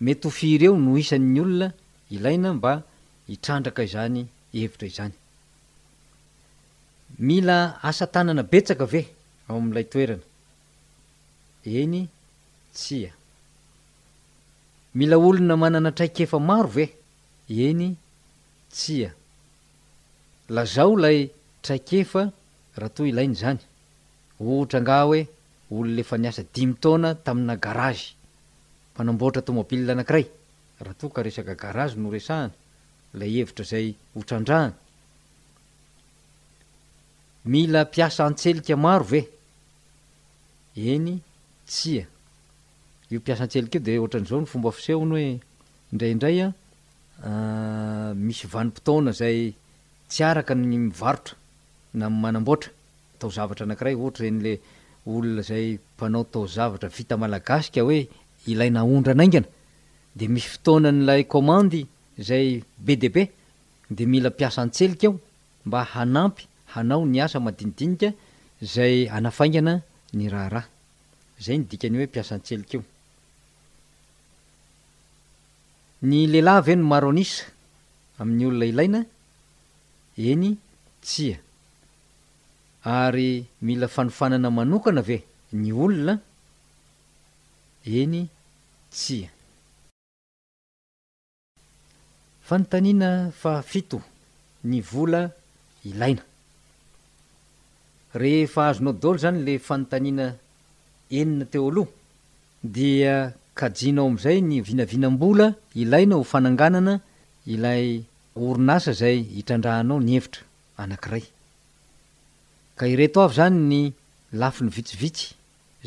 mety 0.04 0.24
hofiryeo 0.28 0.72
no 0.84 0.90
isan''ny 1.04 1.38
olona 1.44 1.68
ilaina 2.14 2.48
mba 2.56 2.72
hitrandraka 3.30 3.80
izany 3.88 4.18
hevitra 4.56 4.86
izany 4.92 5.14
mila 7.26 7.56
asa-tanana 7.88 8.42
betsaka 8.52 8.82
ave 8.88 9.02
ao 9.48 9.56
amin'ilay 9.60 9.86
toerana 9.92 10.24
eny 11.82 12.00
tsia 12.80 13.12
mila 14.98 15.16
olona 15.28 15.54
manana 15.62 15.90
traikefa 15.98 16.38
maro 16.50 16.68
ve 16.76 16.84
eny 17.68 17.84
tsia 18.76 19.10
lazao 20.56 20.92
lay 21.04 21.18
traikefa 21.64 22.22
raha 22.80 22.94
toy 22.96 23.08
ilainy 23.10 23.36
zany 23.42 23.60
ohtra 24.52 24.78
nga 24.84 24.96
hoe 25.06 25.20
olonefa 25.76 26.14
niasa 26.22 26.42
dimy 26.54 26.74
taona 26.82 27.08
tamina 27.26 27.54
garazy 27.64 28.06
manamboatra 28.96 29.44
tômôbili 29.46 29.90
anankiray 29.92 30.26
raha 30.84 30.94
to 31.00 31.06
ka 31.14 31.20
resaka 31.26 31.54
garagy 31.62 31.94
noresahana 32.02 32.54
la 33.18 33.24
hevitra 33.34 33.64
zay 33.72 33.86
otran-drahana 34.18 34.74
mila 37.52 37.80
mpiasa 37.88 38.20
antselika 38.28 38.74
maro 38.86 39.04
ve 39.12 39.20
eny 40.92 41.14
tsia 41.70 42.04
io 43.10 43.18
mpiasan-tselika 43.20 43.78
o 43.78 43.82
de 43.86 43.92
ohatran'zao 44.00 44.40
ny 44.40 44.46
fomba 44.52 44.70
fisehony 44.76 45.10
hoe 45.14 45.28
indraindraya 45.92 46.48
ah, 47.28 48.12
misy 48.26 48.46
vanimpotoana 48.52 49.12
zay 49.20 49.38
tsyaraka 50.08 50.54
ny 50.54 50.64
mivarotra 50.78 51.34
na 51.98 52.06
manamboatra 52.22 52.70
atao 53.16 53.30
zavatra 53.36 53.64
anakiray 53.66 53.94
ohatra 53.98 54.24
enyle 54.30 54.52
olonazay 55.10 55.68
mpanaotao 55.96 56.44
zavatra 56.56 56.88
vita 56.96 57.14
malaasika 57.22 57.80
hoe 57.86 58.00
ilay 58.52 58.70
naondraaningna 58.74 59.42
de 60.18 60.24
misy 60.32 60.48
fotoananlay 60.54 61.22
komand 61.32 61.72
zay 62.28 62.46
be 62.84 62.94
dea 63.02 63.10
be 63.14 63.22
de 63.94 64.04
mila 64.06 64.30
piasantselikaeo 64.30 65.12
mba 65.66 65.80
hanampy 65.94 66.42
hanao 66.76 67.04
nyasa 67.06 67.40
madinidinika 67.40 68.08
zay 68.72 69.08
anafaingana 69.16 69.82
ny 70.14 70.28
raharah 70.28 70.66
zay 71.44 71.58
nydikany 71.58 71.96
hoe 71.98 72.06
piasantselikaio 72.06 72.82
ny 76.02 76.26
lehilahy 76.26 76.58
ava 76.58 76.76
no 76.76 76.86
maro 76.88 77.08
anisa 77.10 77.44
amin'ny 78.18 78.44
olona 78.48 78.64
ilaina 78.66 79.00
eny 80.16 80.56
tsia 81.02 81.36
ary 82.84 83.46
mila 83.60 83.86
fanofanana 83.88 84.50
manokana 84.50 85.02
ve 85.02 85.18
ny 85.52 85.72
olona 85.72 86.14
eny 87.84 88.26
tsia 88.90 89.28
fanontaniana 92.46 93.30
fahafito 93.32 94.00
ny 94.64 94.80
vola 94.80 95.28
ilaina 95.84 96.22
rehefa 98.14 98.68
azonao 98.68 98.92
daolo 98.92 99.18
zany 99.18 99.44
le 99.44 99.58
fanontaniana 99.58 100.26
enina 101.10 101.44
teo 101.50 101.68
aloha 101.68 101.92
dia 102.62 103.34
kajinao 103.60 104.06
am'izay 104.10 104.38
ny 104.48 104.58
vinavinam-bola 104.68 105.48
ilaina 105.84 106.16
ho 106.20 106.24
fananganana 106.32 106.94
ilay 107.54 107.86
orinasa 108.46 108.94
zay 109.00 109.16
hitrandrahanao 109.34 109.98
ny 110.06 110.12
hevitra 110.16 110.42
aakray 110.80 111.24
ka 112.78 112.84
ireto 112.92 113.20
av 113.24 113.32
zany 113.38 113.60
ny 113.72 113.80
lafiny 114.40 114.70
vitsivitsy 114.76 115.26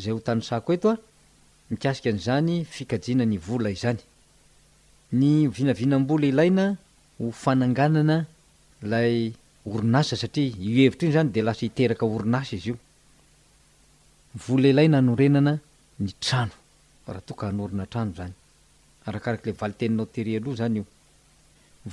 zay 0.02 0.12
ho 0.14 0.20
tanysako 0.26 0.70
eto 0.76 0.88
a 0.94 0.96
mikasika 1.70 2.08
an'zany 2.14 2.54
fikajinany 2.74 3.36
vola 3.46 3.74
izanyny 3.74 5.32
vinavinambola 5.56 6.30
ilaina 6.30 6.66
hofanagnaa 7.18 8.20
orinasa 9.74 10.14
satria 10.22 10.54
ihevtra 10.70 11.06
iny 11.08 11.14
zany 11.16 11.30
de 11.34 11.42
lasa 11.46 11.66
iterakaorinasa 11.66 12.52
izy 12.58 12.68
io 12.72 12.76
vola 14.46 14.66
ilaina 14.72 15.02
norenana 15.08 15.54
ny 16.04 16.10
trano 16.22 16.54
raha 17.12 17.20
toka 17.28 17.44
hanorina 17.46 17.84
trano 17.92 18.12
zany 18.16 18.32
arakarak' 19.06 19.46
la 19.46 19.52
valiteninao 19.62 20.06
tery 20.14 20.32
aloha 20.38 20.56
zany 20.60 20.78
io 20.80 20.84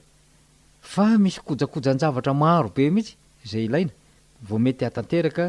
misy 1.24 1.40
kojakojanjavatra 1.48 2.34
maro 2.44 2.70
be 2.76 2.84
mihitsy 2.96 3.16
zay 3.50 3.64
ilaina 3.68 3.92
vomety 4.50 4.84
atateraka 4.90 5.46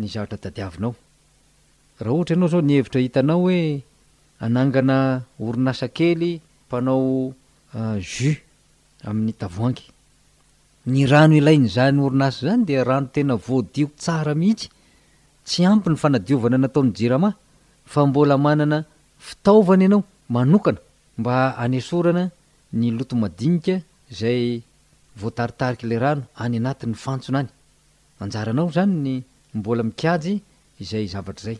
nyzavatra 0.00 0.36
adiinao 0.50 0.92
raha 2.02 2.14
ohatra 2.16 2.34
anao 2.36 2.48
zao 2.52 2.62
nhevitra 2.68 3.00
hitanao 3.04 3.42
oe 3.48 3.60
anangana 4.44 4.96
orinasa 5.46 5.86
kely 5.96 6.30
mpanaojus 6.64 8.16
ah, 8.34 9.08
amin'ny 9.08 9.32
taoangy 9.40 9.84
ny 10.90 11.06
rano 11.06 11.34
ilainy 11.36 11.68
zany 11.68 12.00
orinasy 12.02 12.46
zany 12.46 12.64
de 12.66 12.76
rano 12.82 13.06
tena 13.14 13.34
voadio 13.36 13.88
tsara 13.96 14.34
mihitsy 14.34 14.68
tsy 15.46 15.62
ampy 15.66 15.88
ny 15.90 15.96
fanadiovana 15.96 16.56
nataony 16.58 16.90
jirama 16.92 17.30
fa 17.92 18.00
mbola 18.08 18.36
manana 18.46 18.78
fitaovana 19.24 19.84
ianao 19.84 20.02
manokana 20.34 20.80
mba 21.18 21.36
anysorana 21.64 22.24
ny 22.78 22.86
loto 22.98 23.14
madinika 23.22 23.74
zay 24.18 24.62
voataritarikylay 25.20 25.98
rano 26.04 26.22
any 26.44 26.56
anatin'ny 26.60 26.94
fantsona 27.04 27.38
any 27.44 27.50
anjaranao 28.22 28.68
zany 28.76 28.94
ny 29.04 29.12
mbola 29.58 29.82
mikajy 29.88 30.32
izay 30.82 31.04
zavatra 31.12 31.44
zay 31.46 31.58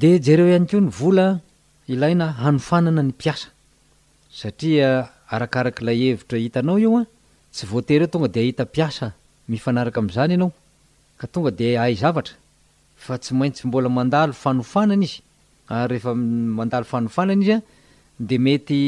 de 0.00 0.08
jereo 0.24 0.48
ihany 0.52 0.66
keoa 0.70 0.80
ny 0.86 0.90
vola 1.00 1.26
ilaina 1.92 2.26
hanofanana 2.42 3.02
ny 3.06 3.12
piasa 3.20 3.46
satria 4.40 4.88
arakarak'lay 5.34 5.96
hevitra 6.06 6.38
hitanao 6.44 6.78
io 6.86 6.92
a 7.00 7.04
tsy 7.54 7.66
voatera 7.70 8.04
eo 8.04 8.08
tonga 8.10 8.28
de 8.34 8.40
ahita 8.44 8.64
piasa 8.74 9.06
mifanaraka 9.52 9.98
amn'zany 10.02 10.32
ianao 10.34 10.50
ka 11.20 11.26
tonga 11.32 11.50
de 11.58 11.68
ay 11.84 11.94
zavatra 12.02 12.34
fa 13.04 13.14
tsy 13.22 13.32
maintsy 13.38 13.62
mbola 13.68 13.88
mandalo 13.96 14.32
fanofanana 14.42 15.04
izy 15.08 15.18
ary 15.76 15.86
rehefa 16.00 16.10
mandalo 16.58 16.84
fanofanana 16.92 17.42
izy 17.44 17.52
a 17.56 17.62
de 18.28 18.36
mety 18.44 18.80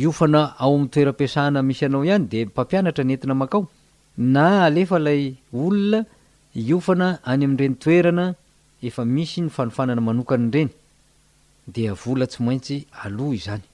iofana 0.00 0.40
ao 0.62 0.70
ami'ny 0.76 0.90
toeram-piasahna 0.92 1.60
misy 1.68 1.84
anao 1.86 2.02
ihany 2.06 2.26
de 2.32 2.38
mpampianatra 2.46 3.02
ny 3.04 3.12
entina 3.14 3.34
makao 3.42 3.62
na 4.34 4.44
alefa 4.68 4.96
lay 5.06 5.22
olona 5.60 6.00
iofana 6.66 7.08
any 7.30 7.42
amn'ireny 7.46 7.76
toerana 7.84 8.24
efa 8.86 9.02
misy 9.16 9.38
ny 9.42 9.50
fanofanana 9.56 10.00
manokany 10.08 10.46
reny 10.54 10.70
de 11.72 11.82
vola 12.00 12.24
tsy 12.30 12.38
maintsy 12.46 12.76
aloha 13.02 13.34
izany 13.42 13.64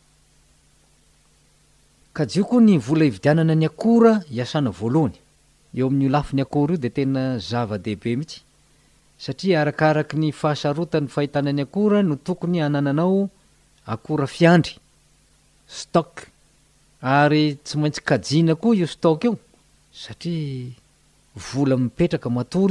kajiokoa 2.14 2.62
ny 2.62 2.76
vola 2.78 3.04
hividianana 3.08 3.54
ny 3.58 3.66
akora 3.70 4.12
iasana 4.38 4.70
voalohany 4.70 5.16
eo 5.76 5.86
amin'nyo 5.90 6.08
lafi 6.14 6.32
ny 6.36 6.42
akora 6.46 6.74
o 6.74 6.76
de 6.78 6.90
tena 6.96 7.22
zava-dehibe 7.48 8.12
mihitsy 8.18 8.38
satria 9.24 9.56
arakaraky 9.62 10.14
ny 10.22 10.28
fahasarota 10.30 10.98
ny 11.02 11.08
fahitana 11.10 11.50
ny 11.52 11.62
akora 11.66 12.02
no 12.06 12.14
tokony 12.26 12.58
anananao 12.62 13.26
akora 13.94 14.26
fiandry 14.36 14.74
stok 15.66 16.28
ary 17.02 17.58
tsy 17.64 17.74
maintsy 17.80 18.00
kajina 18.08 18.54
koa 18.62 18.74
io 18.78 18.86
to 19.02 19.18
io 19.26 19.34
a 20.10 20.14
vlamipetrakaaor 21.50 22.70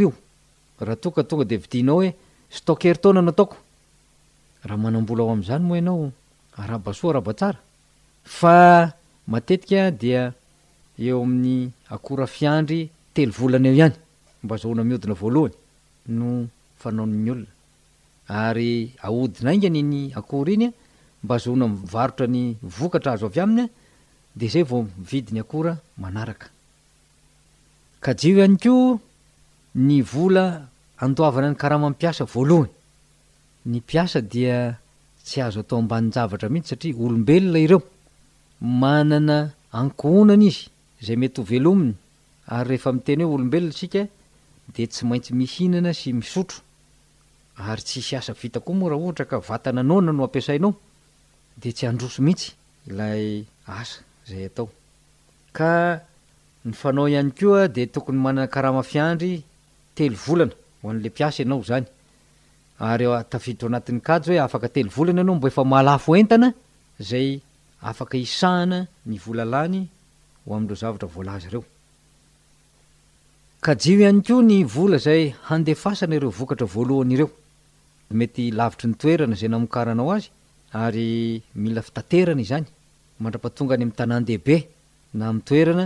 rahtoktonga 0.88 1.46
deviinao 1.52 2.00
hoetoeritonano 2.50 3.32
taokorahamanabola 3.38 5.22
ao 5.24 5.32
amzany 5.36 5.64
moa 5.68 5.78
anao 5.84 6.12
rabasoarabatsr 6.70 7.56
matetika 9.28 9.92
dia 9.92 10.34
eo 11.00 11.22
amin'ny 11.24 11.72
akora 11.90 12.26
fiandry 12.28 12.90
telo 13.16 13.32
volana 13.32 13.70
eo 13.70 13.76
ihany 13.76 13.96
mba 14.44 14.56
azahona 14.56 14.84
miodina 14.84 15.14
voalohany 15.16 15.56
no 16.08 16.48
fanaon'ny 16.82 17.32
olona 17.32 17.48
ary 18.28 18.92
ahodina 19.02 19.54
ingny 19.54 19.82
ny 19.84 20.12
akora 20.16 20.52
iny 20.52 20.66
a 20.68 20.72
mba 21.24 21.36
azahona 21.36 21.68
mivarotra 21.68 22.28
ny 22.28 22.58
vokatra 22.62 23.12
azo 23.14 23.26
avy 23.28 23.40
aminya 23.40 23.70
de 24.36 24.48
zay 24.50 24.64
vao 24.64 24.88
ividiny 25.02 25.40
akora 25.40 25.78
manaraka 25.98 26.48
ka 28.04 28.14
jio 28.16 28.36
ihany 28.38 28.58
ko 28.60 29.00
ny 29.76 30.02
vola 30.04 30.68
andoavana 31.00 31.50
ny 31.50 31.56
karaha 31.56 31.80
mampiasa 31.82 32.26
voalohany 32.26 32.70
ny 33.66 33.80
piasa 33.80 34.20
dia 34.22 34.78
tsy 35.24 35.40
azo 35.42 35.62
atao 35.64 35.80
ambaninjavatra 35.80 36.50
mihitsy 36.52 36.70
satria 36.76 36.96
olombelona 37.00 37.60
ireo 37.60 37.80
manana 38.64 39.52
ankonana 39.76 40.42
izy 40.48 40.72
zay 41.04 41.18
mety 41.20 41.42
ho 41.42 41.44
velominy 41.44 41.94
ary 42.48 42.70
rehefa 42.72 42.94
miteny 42.96 43.24
hoe 43.24 43.36
olombelona 43.36 43.74
sika 43.76 44.08
de 44.74 44.88
tsy 44.88 45.04
maintsy 45.06 45.36
misy 45.36 45.66
inana 45.66 45.92
sy 45.94 46.14
misotro 46.16 46.62
ary 47.60 47.82
tsisy 47.84 48.16
asavitakoa 48.16 48.76
moa 48.76 48.90
raha 48.90 49.02
ohatra 49.04 49.26
ka 49.26 49.40
vatana 49.40 49.84
nona 49.84 50.12
no 50.16 50.24
apisanao 50.24 50.80
de 51.60 51.72
tsy 51.74 51.88
androso 51.88 52.22
mihitsy 52.24 52.56
ilay 52.88 53.44
asa 53.68 54.00
zay 54.28 54.46
atao 54.48 54.70
k 55.52 55.60
ny 56.64 56.72
fanao 56.74 57.08
ihany 57.12 57.34
koa 57.38 57.68
de 57.68 57.86
tokony 57.88 58.18
manana 58.18 58.48
karahamafiandry 58.48 59.44
telo 59.96 60.16
volana 60.26 60.54
hoan'le 60.82 61.10
piasa 61.12 61.44
anao 61.44 61.64
zany 61.68 61.86
ary 62.80 63.04
etafiditro 63.12 63.68
anatin'ny 63.68 64.00
kao 64.00 64.22
hoe 64.26 64.40
afaka 64.40 64.70
telo 64.72 64.88
volana 64.90 65.22
anao 65.22 65.36
mba 65.36 65.48
efa 65.52 65.64
malafo 65.66 66.16
entana 66.16 66.54
zay 67.00 67.42
afaka 67.92 68.18
isahana 68.26 68.80
ny 69.10 69.16
volalany 69.26 69.82
ho 70.46 70.50
amn'dreo 70.58 70.78
zavatra 70.84 71.08
voalaza 71.16 71.48
ireo 71.50 71.64
kajio 73.66 73.96
ihany 74.04 74.22
koa 74.28 74.42
ny 74.50 74.58
vola 74.74 74.98
zay 75.06 75.24
handefasana 75.50 76.16
reo 76.24 76.30
vokatra 76.40 76.66
voalohany 76.74 77.14
ireo 77.16 77.30
mety 78.20 78.46
lavitry 78.58 78.88
nytoerana 78.92 79.36
zay 79.40 79.50
namokaranao 79.52 80.10
azy 80.18 80.26
ary 80.86 81.12
mila 81.64 81.82
fitaterana 81.88 82.42
izany 82.46 82.66
mandra-pahatonga 83.22 83.74
any 83.76 83.84
am'ny 83.86 83.96
tanàndehaibe 84.00 84.58
na 85.18 85.24
am'y 85.32 85.44
toerana 85.50 85.86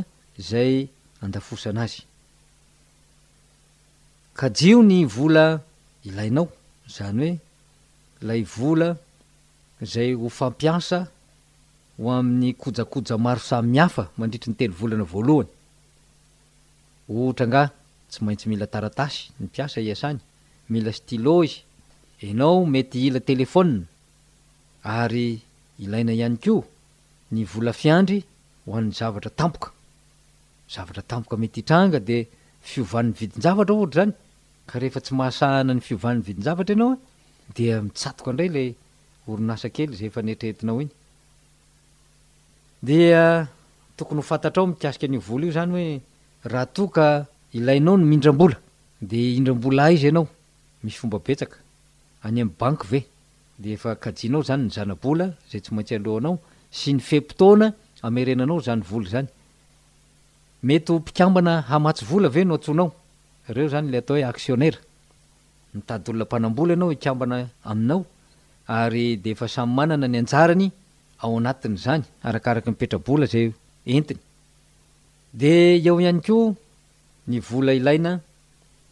zay 0.50 0.72
andafosana 1.24 1.82
azy 1.86 2.02
kaio 4.40 4.78
ny 4.90 4.98
vola 5.16 5.46
ilainao 6.10 6.48
zany 6.96 7.22
hoe 7.32 7.40
lay 8.28 8.42
vola 8.56 8.90
zay 9.94 10.10
ho 10.14 10.28
fampiasa 10.40 11.00
ho 11.98 12.12
amin'ny 12.14 12.54
kojakoja 12.54 13.18
maro 13.18 13.42
samihafa 13.42 14.04
mandritry 14.22 14.52
ny 14.52 14.58
telo 14.60 14.76
volana 14.82 15.04
voalohany 15.12 15.50
ohtra 17.20 17.46
nga 17.50 17.64
tsy 18.12 18.20
maintsy 18.26 18.46
mila 18.52 18.68
taratasy 18.74 19.22
ny 19.42 19.48
piasa 19.54 19.78
iasany 19.82 20.20
mila 20.72 20.92
stylosy 21.00 21.58
enao 22.28 22.58
mety 22.74 22.98
ila 23.08 23.20
telefona 23.30 23.82
ary 25.02 25.30
ilaina 25.84 26.14
ihany 26.18 26.38
ko 26.44 26.56
ny 27.34 27.40
vola 27.52 27.74
fiandry 27.82 28.20
ho 28.66 28.70
an'ny 28.78 28.94
zavatra 29.00 29.32
tampoka 29.40 29.70
zavatra 30.74 31.02
tampoka 31.12 31.36
mety 31.42 31.58
hitranga 31.62 32.00
de 32.10 32.18
fiovany 32.70 33.10
vidinjavatra 33.20 33.74
ohatra 33.76 33.98
zany 34.02 34.14
ka 34.70 34.76
rehefa 34.82 35.00
tsy 35.04 35.14
mahasahana 35.18 35.72
ny 35.74 35.82
fiovan'ny 35.88 36.22
vidinjavatra 36.28 36.74
ianao 36.76 36.94
dea 37.58 37.82
mitsatoko 37.86 38.28
andray 38.32 38.50
la 38.54 38.64
orinasa 39.32 39.68
kely 39.76 39.92
zay 40.00 40.08
efa 40.12 40.22
netreetinao 40.28 40.80
iny 40.86 40.94
dea 42.82 43.48
tokony 43.96 44.20
ho 44.20 44.22
fantatrao 44.22 44.68
mikasika 44.68 45.08
nyi 45.08 45.18
vola 45.18 45.46
io 45.46 45.52
zany 45.52 45.72
hoe 45.74 46.02
raha 46.44 46.66
toka 46.66 47.26
ilainao 47.54 47.98
no 47.98 48.06
mindramboladeindrambola 48.06 49.92
izy 49.92 50.08
anaoisybaey 50.08 51.38
ambakedeefaainao 52.24 54.44
zany 54.46 54.64
nanabola 54.78 55.34
zay 55.52 55.62
tsy 55.62 55.74
maintsyloanaosy 55.74 56.94
nyfeptonaenanao 56.94 58.60
zanyvol 58.62 59.08
zanymety 59.10 60.94
mpikambana 60.94 61.62
hamatsy 61.62 62.06
vola 62.06 62.30
ve 62.30 62.44
no 62.46 62.54
atsonao 62.56 62.92
ireo 63.50 63.68
zany 63.68 63.90
le 63.90 63.98
atao 63.98 64.16
hoe 64.18 64.26
aktionaira 64.26 64.78
nitady 65.74 66.10
olonampanambola 66.12 66.74
anao 66.74 66.92
ikambana 66.92 67.50
aminao 67.66 68.06
ary 68.68 69.18
de 69.18 69.30
efa 69.32 69.48
samy 69.48 69.74
manana 69.74 70.08
ny 70.08 70.18
anjarany 70.18 70.72
ao 71.20 71.38
anatiny 71.38 71.78
zany 71.84 72.04
arakaraky 72.24 72.70
mipetrabola 72.70 73.26
zay 73.28 73.54
entiny 73.86 74.20
de 75.34 75.82
o 75.92 76.00
ihany 76.00 76.22
ko 76.22 76.56
ny 77.28 77.40
vola 77.40 77.74
ilaina 77.74 78.20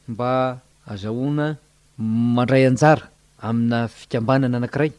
mba 0.07 0.61
azahona 0.85 1.57
mandray 1.97 2.65
anjara 2.67 3.05
amina 3.47 3.87
fikambanana 3.87 4.57
anakiray 4.57 4.91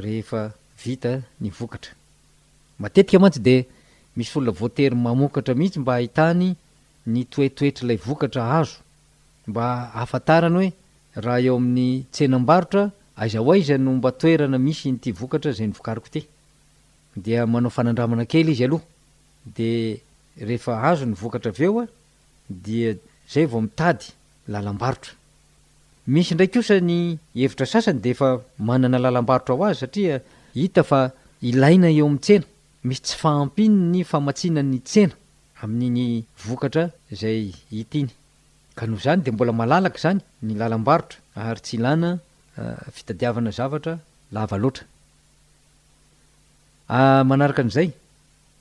rehefa 0.04 0.42
vita 0.84 1.12
ny 1.42 1.50
vokatra 1.60 1.92
matetika 2.80 3.20
maitsy 3.24 3.42
de 3.48 3.56
misy 4.16 4.32
olona 4.38 4.52
voatery 4.60 4.96
mamokatra 4.96 5.54
mihitsy 5.58 5.80
mba 5.82 5.94
hahitany 5.94 6.48
ny 7.14 7.20
toetoetry 7.32 7.84
ilay 7.86 7.98
vokatra 8.08 8.44
azo 8.60 8.85
mba 9.52 9.72
afatarany 10.04 10.56
hoe 10.60 10.74
raha 11.26 11.40
eo 11.48 11.56
amin'ny 11.62 11.94
tsenam-barotra 12.14 12.84
aizahoaiza 13.22 13.76
no 13.86 13.92
mba 13.98 14.10
toerana 14.22 14.58
misy 14.66 14.88
nyty 14.94 15.10
vokatra 15.20 15.52
zay 15.58 15.68
ny 15.70 15.74
vokariko 15.78 16.08
ity 16.14 16.22
dia 17.24 17.42
manao 17.54 17.70
fanandramana 17.78 18.26
kely 18.32 18.50
izy 18.54 18.64
aloha 18.68 18.84
de 19.58 19.70
rehefa 20.48 20.74
azo 20.90 21.06
ny 21.10 21.14
vokatra 21.22 21.50
avy 21.54 21.64
eo 21.68 21.80
a 21.84 21.88
dia 22.64 22.92
zay 23.34 23.46
vao 23.52 23.62
mitady 23.66 24.06
lalambarotra 24.52 25.14
misy 26.14 26.32
ndraiky 26.34 26.60
osany 26.60 26.98
hevitra 27.38 27.66
sasany 27.74 28.00
deefa 28.06 28.28
manana 28.68 28.98
lalambarotra 29.04 29.54
ho 29.56 29.64
azy 29.70 29.80
satiaiinaeo 29.84 32.06
amn'nytsena 32.08 32.46
misy 32.88 33.02
tsy 33.06 33.16
fahampiny 33.22 33.76
ny 33.92 34.00
famatsinany 34.12 34.78
tsena 34.90 35.14
amin'igny 35.62 36.24
vokatra 36.48 36.84
zay 37.22 37.54
itiny 37.82 38.10
ka 38.76 38.86
noho 38.86 39.00
zany 39.00 39.24
de 39.24 39.32
mbola 39.32 39.52
malalaka 39.54 39.98
zany 39.98 40.20
ny 40.46 40.54
lalambarotra 40.60 41.18
ary 41.36 41.60
tsy 41.62 41.76
ilana 41.78 42.20
ah, 42.58 42.76
fitadiavana 42.92 43.52
zavatra 43.52 43.94
lavaloatra 44.32 44.86
ah, 46.90 47.24
manaraka 47.24 47.62
an'izay 47.62 47.90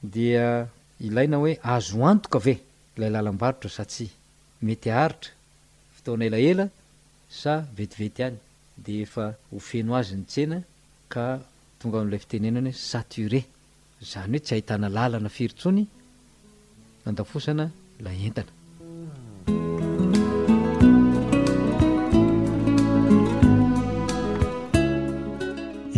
dia 0.03 0.69
ilaina 1.01 1.37
hoe 1.37 1.59
azo 1.63 2.05
antoka 2.07 2.39
ave 2.39 2.55
lay 2.99 3.11
lalam-barotra 3.11 3.69
sa 3.77 3.85
tsy 3.85 4.07
mety 4.65 4.91
aritra 4.91 5.31
fitona 5.97 6.25
elaela 6.27 6.67
sa 7.41 7.53
vetivety 7.77 8.23
any 8.29 8.39
de 8.85 8.93
efa 9.05 9.25
hofeno 9.51 9.93
azy 10.01 10.15
ny 10.17 10.25
tsena 10.31 10.59
ka 11.13 11.25
tonga 11.83 11.99
am'ilay 12.01 12.23
fitenenany 12.23 12.71
hoe 12.71 12.83
sature 12.93 13.41
zany 14.11 14.37
hoe 14.39 14.45
tsy 14.45 14.55
ahitana 14.55 14.89
lalana 14.97 15.29
firontsony 15.37 15.83
andafosana 17.09 17.65
la 18.05 18.11
entana 18.27 18.53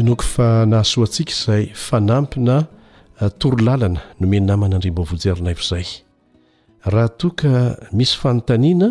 noko 0.06 0.22
fa 0.36 0.48
nahasoantsika 0.70 1.32
izay 1.34 1.64
fanampina 1.86 2.56
eh, 3.20 3.30
torolalana 3.40 4.00
nome 4.20 4.36
ny 4.40 4.46
namana 4.48 4.74
andrimbavojerinaivo 4.78 5.62
zay 5.70 5.84
raha 6.90 7.08
toaka 7.20 7.50
misy 7.98 8.14
fanontaniana 8.22 8.88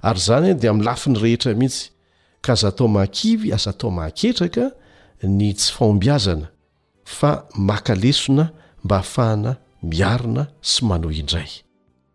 ay 0.07 0.17
zany 0.25 0.49
de 0.61 0.69
mlafiny 0.79 1.17
rehea 1.23 1.53
mihity 1.59 1.91
aztao 2.51 2.87
makiy 2.97 3.53
azomaeka 3.55 4.65
ny 5.37 5.53
tsy 5.59 5.71
faombiazana 5.75 6.47
fa 7.17 7.31
makalesona 7.69 8.45
mba 8.83 8.97
afahana 8.99 9.53
miarina 9.81 10.47
sy 10.61 10.85
manoh 10.85 11.11
indray 11.17 11.63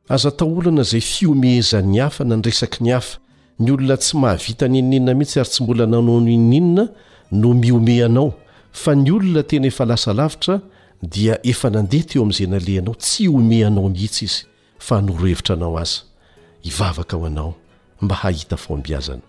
aza 0.09 0.31
taholana 0.31 0.81
izay 0.83 1.01
fiomezany 1.01 1.99
hafa 1.99 2.25
na 2.25 2.37
nresaky 2.37 2.83
ny 2.85 2.91
hafa 2.93 3.19
ny 3.59 3.71
olona 3.73 3.97
tsy 3.97 4.17
mahavita 4.17 4.69
nyioninina 4.69 5.15
mihitsy 5.15 5.41
ary 5.41 5.49
tsy 5.51 5.63
mbola 5.65 5.87
nanono 5.87 6.29
ininona 6.31 6.89
no 7.33 7.55
miome 7.55 8.03
anao 8.05 8.35
fa 8.73 8.95
ny 8.95 9.11
olona 9.11 9.43
teny 9.43 9.67
efa 9.67 9.85
lasalavitra 9.85 10.61
dia 11.03 11.39
efa 11.43 11.71
nandeha 11.71 12.05
teeo 12.07 12.23
amin'izay 12.23 12.47
nalehanao 12.47 12.95
tsy 12.95 13.29
ome 13.29 13.65
anao 13.67 13.89
mihitsa 13.89 14.23
izy 14.25 14.43
fa 14.79 15.01
norohevitra 15.03 15.55
anao 15.57 15.79
aza 15.79 16.01
ivavaka 16.63 17.17
aho 17.17 17.27
anao 17.27 17.55
mba 18.01 18.15
hahita 18.15 18.57
fo 18.57 18.75
ambiazana 18.75 19.23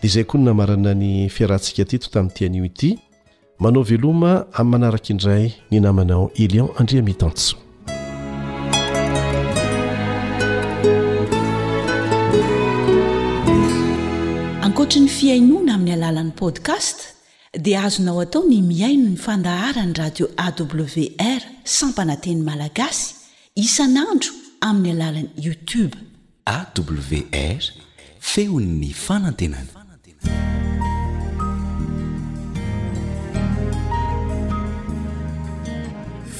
dia 0.00 0.08
izay 0.10 0.24
koa 0.24 0.38
ny 0.40 0.44
namarana 0.44 0.94
ny 0.94 1.28
fiarantsika 1.28 1.84
tyto 1.84 2.08
tamin'ny 2.10 2.30
ityan'io 2.32 2.64
ity 2.64 2.98
manao 3.62 3.82
veloma 3.90 4.32
ami'ny 4.52 4.70
manaraka 4.70 5.08
indray 5.12 5.44
ni 5.70 5.78
namanao 5.80 6.24
elion 6.42 6.68
andria 6.80 7.02
mitanso 7.08 7.54
ankoatra 14.64 15.00
'ny 15.02 15.08
fiainoana 15.18 15.72
amin'ny 15.76 15.92
alalan'ny 15.96 16.32
podkast 16.42 16.98
dia 17.64 17.78
azonao 17.86 18.18
atao 18.24 18.42
ny 18.50 18.58
miaino 18.70 19.08
ny 19.12 19.16
fandaharany 19.26 19.92
radio 20.00 20.26
awr 20.46 21.40
sampananteny 21.78 22.40
malagasy 22.48 23.08
isanandro 23.64 24.32
amin'ny 24.68 24.92
alalany 24.96 25.30
youtobe 25.46 25.96
awr 26.56 27.62
feon'ny 28.30 28.90
fanantenany 29.06 29.70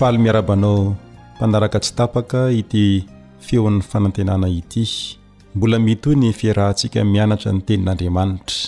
ay 0.00 0.16
miarabanao 0.16 0.96
mpanaraka 1.36 1.76
tsy 1.80 1.92
tapaka 1.94 2.48
ity 2.50 3.04
feon'ny 3.44 3.82
fanantenana 3.84 4.48
ity 4.48 4.84
mbola 5.56 5.76
mit 5.78 6.02
oy 6.08 6.14
ny 6.20 6.28
fiarahntsika 6.32 7.04
mianatra 7.12 7.50
ny 7.52 7.60
tenin'andriamanitra 7.68 8.58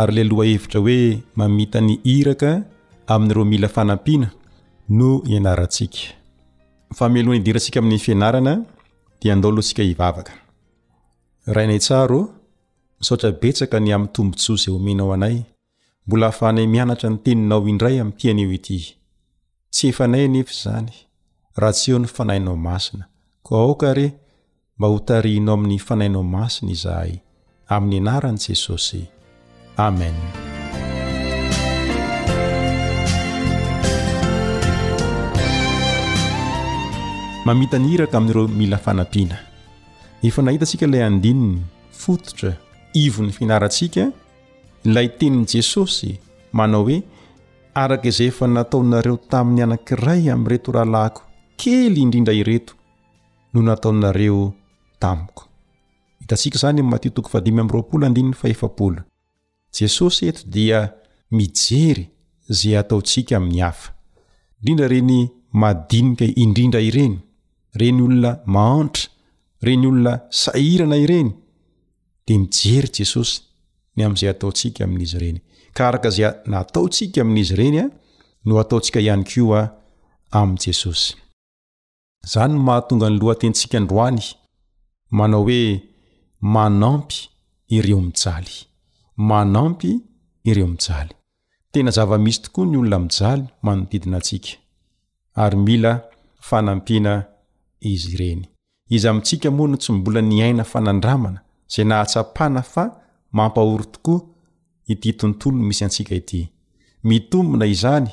ary 0.00 0.12
le 0.16 0.22
loha 0.30 0.44
hevitra 0.50 0.78
oe 0.86 0.98
mamitany 1.38 1.92
iraka 2.14 2.50
amin'niro 3.12 3.42
mila 3.52 3.68
fanampina 3.76 4.28
no 4.98 5.08
ianarasikeka 5.30 7.08
ny 13.80 13.90
amtombonsay 13.98 14.72
omenao 14.78 15.10
aay 15.14 15.36
mbola 16.06 16.26
afaay 16.32 16.66
mianatra 16.74 17.08
nyteninao 17.12 17.68
idray 17.72 17.96
am'tiaioity 18.04 18.78
tsy 19.70 19.88
efanay 19.88 20.24
anefa 20.24 20.54
zany 20.62 20.88
raha 21.60 21.72
tsy 21.72 21.90
eo 21.92 21.98
ny 21.98 22.06
fanahinao 22.08 22.56
masina 22.56 23.04
koa 23.46 23.60
ao 23.60 23.74
kare 23.74 24.06
mba 24.78 24.88
ho 24.88 24.98
tariinao 24.98 25.54
amin'ny 25.54 25.78
fanainao 25.78 26.22
masina 26.22 26.72
izahay 26.72 27.14
amin'ny 27.68 27.98
anaranyi 28.00 28.38
jesosy 28.38 29.02
amen 29.76 30.16
mamita 37.44 37.78
ny 37.78 37.88
iraka 37.94 38.16
amin'ireo 38.16 38.48
mila 38.48 38.78
fanampiana 38.80 39.36
efa 40.24 40.42
nahitantsika 40.42 40.84
ilay 40.88 41.02
andininy 41.04 41.60
fototra 41.92 42.52
ivon'ny 42.94 43.32
finarantsika 43.36 44.04
ilay 44.84 45.06
teniny 45.18 45.44
jesosy 45.52 46.10
manao 46.56 46.82
hoe 46.84 46.98
araka 47.84 48.08
izay 48.10 48.26
efa 48.32 48.44
nataonareo 48.54 49.16
tamin'ny 49.30 49.62
anankiray 49.66 50.22
am'yreto 50.34 50.68
rahalahko 50.76 51.20
kely 51.60 51.98
indrindra 52.04 52.34
ireto 52.42 52.72
no 53.52 53.58
nataonareo 53.68 54.40
tamiko 55.02 55.42
hitaik 56.20 56.54
zanyo 56.62 58.92
jesosy 59.78 60.20
eto 60.28 60.42
dia 60.54 60.78
mijery 61.38 62.04
zay 62.58 62.76
ataotsika 62.80 63.34
amin'ny 63.36 63.60
hafa 63.66 63.90
indrindra 64.62 64.86
reny 64.94 65.18
madinika 65.62 66.24
indrindra 66.44 66.80
ireny 66.88 67.16
reny 67.80 67.98
olona 68.06 68.30
mahantra 68.54 69.04
reny 69.66 69.86
olona 69.90 70.14
sairana 70.30 70.96
ireny 71.04 71.30
de 72.26 72.38
mijery 72.38 72.88
jesosy 72.98 73.36
ny 73.96 74.00
am'izay 74.08 74.30
ataontsika 74.34 74.80
amin'izy 74.86 75.16
ireny 75.20 75.40
karaka 75.78 76.10
za 76.16 76.28
nataotsika 76.50 77.20
amin'izy 77.22 77.54
ireny 77.54 77.78
a 77.78 77.80
eh, 77.84 77.90
no 78.46 78.54
ataotsika 78.62 78.98
ihany 79.04 79.24
koa 79.30 79.60
ami' 80.40 80.58
jesosy 80.64 81.08
zany 82.32 82.52
n 82.52 82.60
mahatonga 82.66 83.08
ny 83.10 83.16
loatentsika 83.22 83.78
ndroany 83.84 84.22
manao 85.16 85.42
hoe 85.48 85.62
manampy 86.54 87.16
ireo 87.76 88.00
mijaly 88.06 88.54
manampy 89.28 89.90
ireo 90.50 90.68
mijaly 90.74 91.12
tena 91.72 91.90
zava-misy 91.96 92.40
tokoa 92.44 92.64
ny 92.70 92.76
olona 92.80 92.98
mijaly 93.06 93.42
manodidina 93.66 94.16
atsika 94.20 94.50
ary 95.42 95.58
mila 95.66 95.92
fanampiana 96.48 97.12
izy 97.92 98.08
ireny 98.16 98.42
izy 98.94 99.06
amintsika 99.10 99.46
moano 99.56 99.76
tsy 99.82 99.90
mbola 99.96 100.20
ny 100.28 100.36
aina 100.46 100.64
fanandramana 100.72 101.40
zay 101.72 101.84
nahatsapana 101.90 102.60
fa 102.72 102.84
mampahory 103.36 103.86
tokoa 103.94 104.20
ity 104.88 105.12
tontolo 105.12 105.56
misy 105.56 105.84
antsika 105.84 106.14
ity 106.14 106.42
mitombona 107.08 107.66
izany 107.74 108.08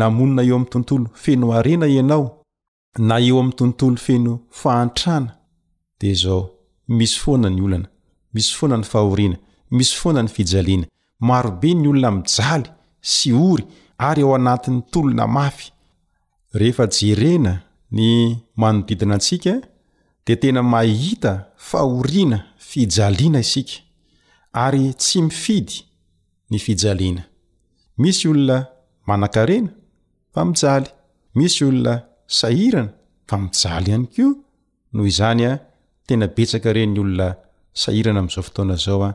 namonina 0.00 0.42
eo 0.48 0.54
ami'ny 0.56 0.68
tontolo 0.72 1.06
feno 1.22 1.46
arena 1.58 1.86
ianao 1.96 2.26
na 3.08 3.16
eo 3.26 3.36
am'ny 3.40 3.52
tontolo 3.58 3.96
feno 4.06 4.32
fahantrana 4.60 5.32
de 6.00 6.10
zao 6.20 6.42
misy 6.98 7.16
foana 7.22 7.48
ny 7.50 7.60
olana 7.66 7.88
misy 8.34 8.52
foana 8.56 8.76
ny 8.80 8.84
fahoriana 8.92 9.36
misy 9.70 9.94
foana 10.00 10.22
ny 10.22 10.28
fijaliana 10.28 10.86
marobe 11.28 11.74
ny 11.74 11.88
olona 11.88 12.10
mijaly 12.20 12.66
sy 13.00 13.30
ory 13.32 13.64
ary 13.98 14.22
ao 14.22 14.34
anatin'ny 14.34 14.82
tolona 14.90 15.26
mafy 15.26 15.72
rehefa 16.58 16.84
jerena 16.96 17.52
ny 17.92 18.06
manodidina 18.56 19.14
antsika 19.14 19.54
de 20.26 20.36
tena 20.36 20.62
mahita 20.62 21.32
fahoriana 21.56 22.38
fijaliana 22.58 23.40
isika 23.40 23.76
ary 24.64 24.92
tsy 24.94 25.18
mifidy 25.22 25.82
ny 26.52 26.58
fijalena 26.66 27.22
misy 28.02 28.22
olona 28.30 28.56
manankarena 29.08 29.70
famijaly 30.34 30.88
misy 31.38 31.58
olona 31.68 31.94
sahirana 32.38 32.90
fa 33.28 33.36
mijaly 33.42 33.88
hany 33.92 34.06
keo 34.14 34.30
noho 34.92 35.06
izanya 35.12 35.50
tena 36.06 36.26
betsaka 36.36 36.68
reny 36.76 36.96
olona 37.04 37.26
sahirana 37.82 38.18
am''izao 38.22 38.44
fitaona 38.48 38.76
zaoa 38.84 39.10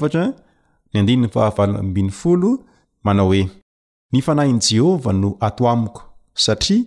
oefnanjeova 4.16 5.11
no 5.20 5.28
ato 5.46 5.62
amiko 5.74 6.03
satria 6.44 6.82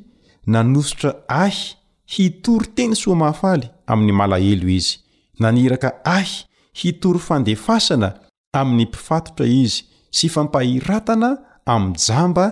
nanosotra 0.45 1.15
ahy 1.27 1.75
hitory 2.07 2.67
teny 2.75 2.93
soamahafaly 2.95 3.69
amin'ny 3.87 4.13
malahelo 4.13 4.67
izy 4.69 4.99
naniraka 5.39 5.89
ahy 6.05 6.45
hitory 6.79 7.19
fandefasana 7.19 8.19
amin'ny 8.53 8.85
mpifatotra 8.87 9.45
izy 9.47 9.85
sy 10.11 10.27
fampahiratana 10.29 11.29
amnnjamba 11.65 12.45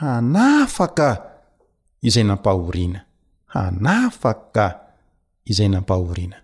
hanafaka 0.00 1.08
izay 2.02 2.24
nampahorina 2.24 3.00
hanafaka 3.54 4.64
izay 5.50 5.68
nampahoriana 5.68 6.36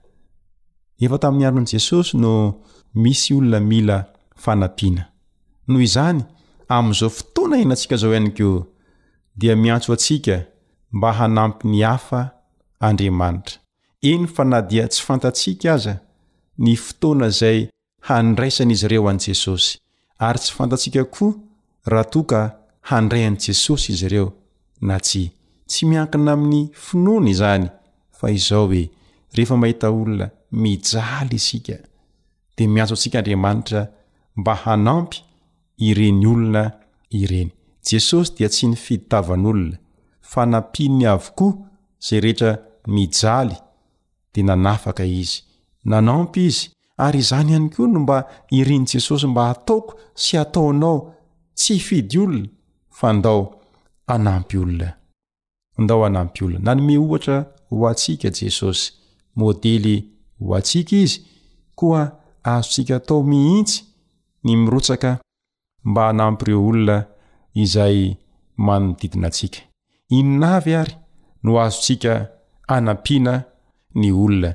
efa 1.05 1.18
tamin'ny 1.20 1.46
adron' 1.48 1.68
jesosy 1.68 2.16
no 2.16 2.61
misy 2.96 3.34
olona 3.36 3.61
mila 3.61 3.96
fanapiana 4.36 5.05
noho 5.68 5.82
izany 5.84 6.24
amin'izao 6.68 7.11
fotoana 7.12 7.57
enantsika 7.62 7.96
zao 7.96 8.11
ihany 8.11 8.32
keo 8.32 8.66
dia 9.36 9.57
miantso 9.57 9.92
atsika 9.92 10.46
mba 10.95 11.12
hanampy 11.12 11.68
ny 11.68 11.82
hafa 11.90 12.22
andriamanitra 12.86 13.59
eny 14.03 14.26
fa 14.34 14.45
na 14.45 14.59
dia 14.70 14.86
tsy 14.88 15.01
fantatsika 15.07 15.68
aza 15.76 15.95
ny 16.64 16.72
fotoana 16.86 17.28
zay 17.40 17.59
handraisan'izy 18.09 18.86
ireo 18.86 19.05
an'' 19.11 19.24
jesosy 19.26 19.72
ary 20.26 20.38
tsy 20.42 20.53
fantatsika 20.59 21.03
koa 21.16 21.34
raha 21.90 22.07
toa 22.12 22.24
ka 22.30 22.40
handrayan' 22.90 23.38
jesosy 23.45 23.90
izy 23.95 24.07
ireo 24.07 24.28
na 24.88 24.97
tsy 25.05 25.22
tsy 25.70 25.82
miankina 25.90 26.30
amin'ny 26.36 26.62
finoany 26.86 27.28
izany 27.34 27.66
fa 28.18 28.26
izao 28.38 28.64
hoe 28.70 28.84
rehefa 29.34 29.57
mahita 29.62 29.90
olona 29.97 30.26
mijaly 30.62 31.36
isika 31.42 31.76
de 32.57 32.62
miantso 32.72 32.95
antsika 32.95 33.18
andriamanitra 33.18 33.82
mba 34.38 34.55
hanampy 34.64 35.16
ireny 35.88 36.22
olona 36.32 36.62
ireny 37.20 37.51
jesosy 37.90 38.30
dia 38.36 38.49
tsy 38.53 38.64
ny 38.70 38.76
fiditavan'olona 38.84 39.76
fanampiny 40.33 41.07
avokoa 41.12 41.55
zay 42.07 42.20
rehetra 42.25 42.51
mijaly 42.95 43.55
de 44.35 44.41
nanafaka 44.43 45.05
izy 45.22 45.37
nanampy 45.91 46.45
izy 46.49 46.62
ary 47.05 47.18
izany 47.25 47.49
ihany 47.51 47.68
koa 47.75 47.89
no 47.93 48.01
mba 48.01 48.16
iriny 48.59 48.87
jesosy 48.93 49.27
mba 49.29 49.43
ataoko 49.53 49.91
sy 50.22 50.35
ataonao 50.45 50.99
tsy 51.59 51.75
fidy 51.87 52.18
olona 52.25 52.49
fa 52.99 53.09
ndao 53.12 53.41
anampy 54.14 54.57
olona 54.62 54.89
ndao 55.83 56.01
anampy 56.09 56.41
olona 56.45 56.64
na 56.64 56.75
nome 56.75 56.99
ohatra 57.05 57.37
ho 57.68 57.77
atsika 57.93 58.29
jesosy 58.41 58.83
modely 59.41 59.97
ho 60.41 60.47
antsika 60.57 60.97
izy 61.05 61.14
koa 61.79 62.01
azotsika 62.53 62.97
atao 62.97 63.22
mihintsy 63.31 63.77
ny 64.45 64.51
mirotsaka 64.62 65.11
mba 65.89 66.03
hanampy 66.07 66.45
ireo 66.45 66.62
olona 66.68 66.97
izay 67.62 67.99
manodidinatsika 68.66 69.61
innavy 70.11 70.74
ary 70.80 70.94
no 71.42 71.59
azontsika 71.64 72.28
anampiana 72.68 73.44
ny 73.94 74.11
olona 74.12 74.52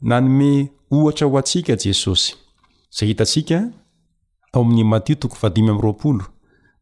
na 0.00 0.20
nome 0.20 0.70
ohatra 0.90 1.26
ho 1.30 1.36
antsika 1.38 1.74
jesosy 1.84 2.34
zay 2.98 3.08
hitantsika 3.08 3.58
ao 4.52 4.60
amin'ny 4.62 4.84
matio 4.90 5.14
toko 5.20 5.34
fadiy 5.36 5.70
amroapolo 5.70 6.24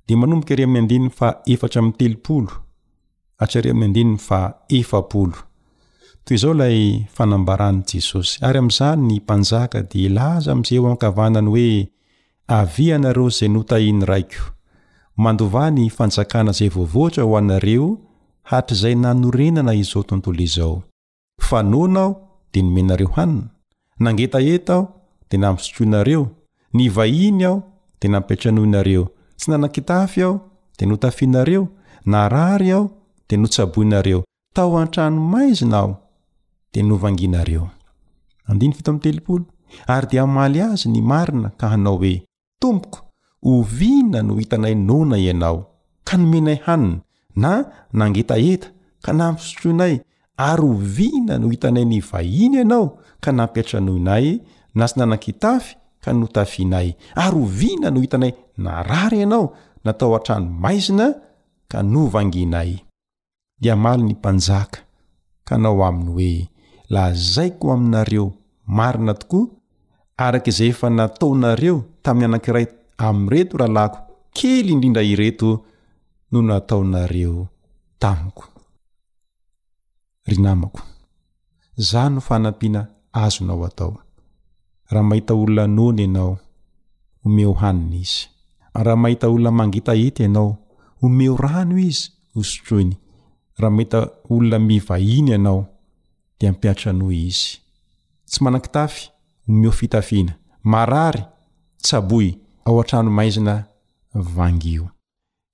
de 0.07 0.15
manomboka 0.17 0.53
ire 0.55 0.65
amin'ny 0.65 0.81
andininy 0.85 1.11
fa 1.19 1.29
efatra 1.47 1.83
my 1.83 1.93
telopolo 1.99 2.53
atrre 3.43 3.71
amin'ny 3.71 3.87
andininy 3.91 4.19
fa 4.29 4.41
efapolo 4.79 5.39
toy 6.25 6.35
izao 6.39 6.55
ilay 6.55 6.79
fanambarany 7.15 7.81
jesosy 7.91 8.33
ary 8.47 8.59
amin'izany 8.59 9.01
ny 9.09 9.15
mpanjaka 9.21 9.79
de 9.93 10.09
laza 10.17 10.53
am'izay 10.53 10.79
o 10.79 10.87
ankavanany 10.91 11.49
hoe 11.55 11.67
avi 12.59 12.87
anareo 12.97 13.29
zay 13.39 13.49
notahiny 13.49 14.05
raiko 14.11 14.43
mandovany 15.17 15.89
fanjakana 15.91 16.53
zay 16.53 16.69
vovohatra 16.69 17.25
ho 17.25 17.37
anareo 17.39 17.99
hatrzay 18.43 18.95
nanorenana 18.95 19.75
izoao 19.75 20.05
a 21.51 21.63
de 22.53 22.63
oeangeeta 24.05 24.75
ao 24.75 24.89
de 25.31 25.39
namsornaeonyvahiny 25.39 27.45
ao 27.45 27.63
de 28.01 28.09
namperanoinareo 28.09 29.09
tsy 29.39 29.51
nanan-kitafy 29.51 30.23
ao 30.23 30.41
de 30.79 30.87
notafinareo 30.87 31.69
narary 32.07 32.71
ao 32.73 32.91
de 33.29 33.37
notsaboinareo 33.37 34.23
tao 34.55 34.77
antrano 34.79 35.21
maizina 35.21 35.77
ao 35.77 36.01
de 36.75 36.83
otay 36.83 37.27
daly 37.27 37.61
az 40.67 40.87
ny 40.87 40.99
in 40.99 41.13
aooetook 41.87 43.10
ovina 43.45 44.21
no 44.23 44.37
itanay 44.41 44.75
nona 44.77 45.17
ianao 45.17 45.71
ka 46.05 46.17
nomenay 46.21 46.61
hanina 46.65 47.01
na 47.37 47.65
nangetaeta 47.93 48.67
ka 49.03 49.13
na 49.17 49.33
mpisotroinay 49.33 50.01
ary 50.37 50.65
ovina 50.65 51.39
no 51.41 51.49
itanay 51.53 51.85
ny 51.89 52.01
vahina 52.05 52.61
ianao 52.63 52.99
ka 53.25 53.33
nampiatranoinay 53.33 54.25
na 54.77 54.85
sy 54.89 54.95
nanan-kitafy 55.01 55.75
ka 56.05 56.13
notafinay 56.13 56.93
ary 57.17 57.37
ovina 57.41 57.89
no 57.91 58.05
itanay 58.05 58.33
narary 58.57 59.21
ianao 59.25 59.57
natao 59.85 60.13
atrano 60.17 60.49
maizina 60.61 61.17
ka 61.69 61.81
novanginay 61.83 62.77
di 63.61 63.67
mal 63.73 64.01
ny 64.01 64.15
mpanjak 64.17 64.85
nao 65.51 65.83
ainy 65.87 66.07
oe 66.17 66.33
lazayko 66.89 67.73
aminareo 67.75 68.33
marina 68.71 69.15
tokoa 69.19 69.47
arakizay 70.17 70.69
efa 70.71 70.87
nataonareo 70.91 71.83
tamin'ny 72.07 72.25
anakiray 72.39 72.67
amreto 73.01 73.57
rahalako 73.59 74.01
kely 74.37 74.69
indrindra 74.75 75.01
ireto 75.13 75.51
no 76.31 76.39
nataonareo 76.49 77.41
tamiko 78.03 78.45
ry 80.29 80.37
namako 80.45 80.83
za 81.89 82.03
no 82.13 82.21
fanampiana 82.29 82.83
azonao 83.23 83.65
atao 83.69 83.93
raha 84.91 85.01
mahita 85.09 85.33
olona 85.43 85.65
nony 85.77 86.03
ianao 86.07 86.33
omeo 87.25 87.53
hanina 87.63 87.97
izy 88.03 88.21
raha 88.83 88.97
mahita 89.03 89.27
olona 89.33 89.49
mangita 89.59 89.93
ety 90.07 90.21
ianao 90.29 90.51
omeo 91.05 91.35
rano 91.45 91.75
izy 91.91 92.07
osotroiny 92.39 92.95
raha 93.59 93.73
mahita 93.77 93.99
olona 94.33 94.59
mivahiny 94.69 95.31
ianao 95.35 95.61
de 96.39 96.47
mpiatra 96.55 96.91
noho 96.99 97.13
izy 97.29 97.47
tsy 98.29 98.39
manankitafy 98.45 99.03
omeho 99.49 99.73
fitafiana 99.79 100.33
marary 100.73 101.23
tsaboy 101.83 102.29
ao 102.65 102.79
an-trano 102.81 103.11
maizina 103.11 103.65
vangio 104.15 104.89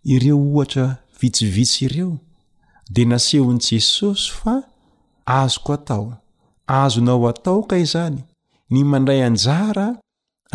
ireo 0.05 0.39
ohatra 0.41 0.87
vitsivitsy 1.21 1.85
ireo 1.85 2.19
de 2.91 3.03
nasehon'n' 3.05 3.65
jesosy 3.71 4.25
fa 4.39 4.55
azoko 5.39 5.73
atao 5.77 6.07
azonao 6.77 7.29
atao 7.29 7.61
ka 7.71 7.77
yzany 7.83 8.19
ny 8.71 8.81
mandray 8.93 9.21
anjara 9.29 9.87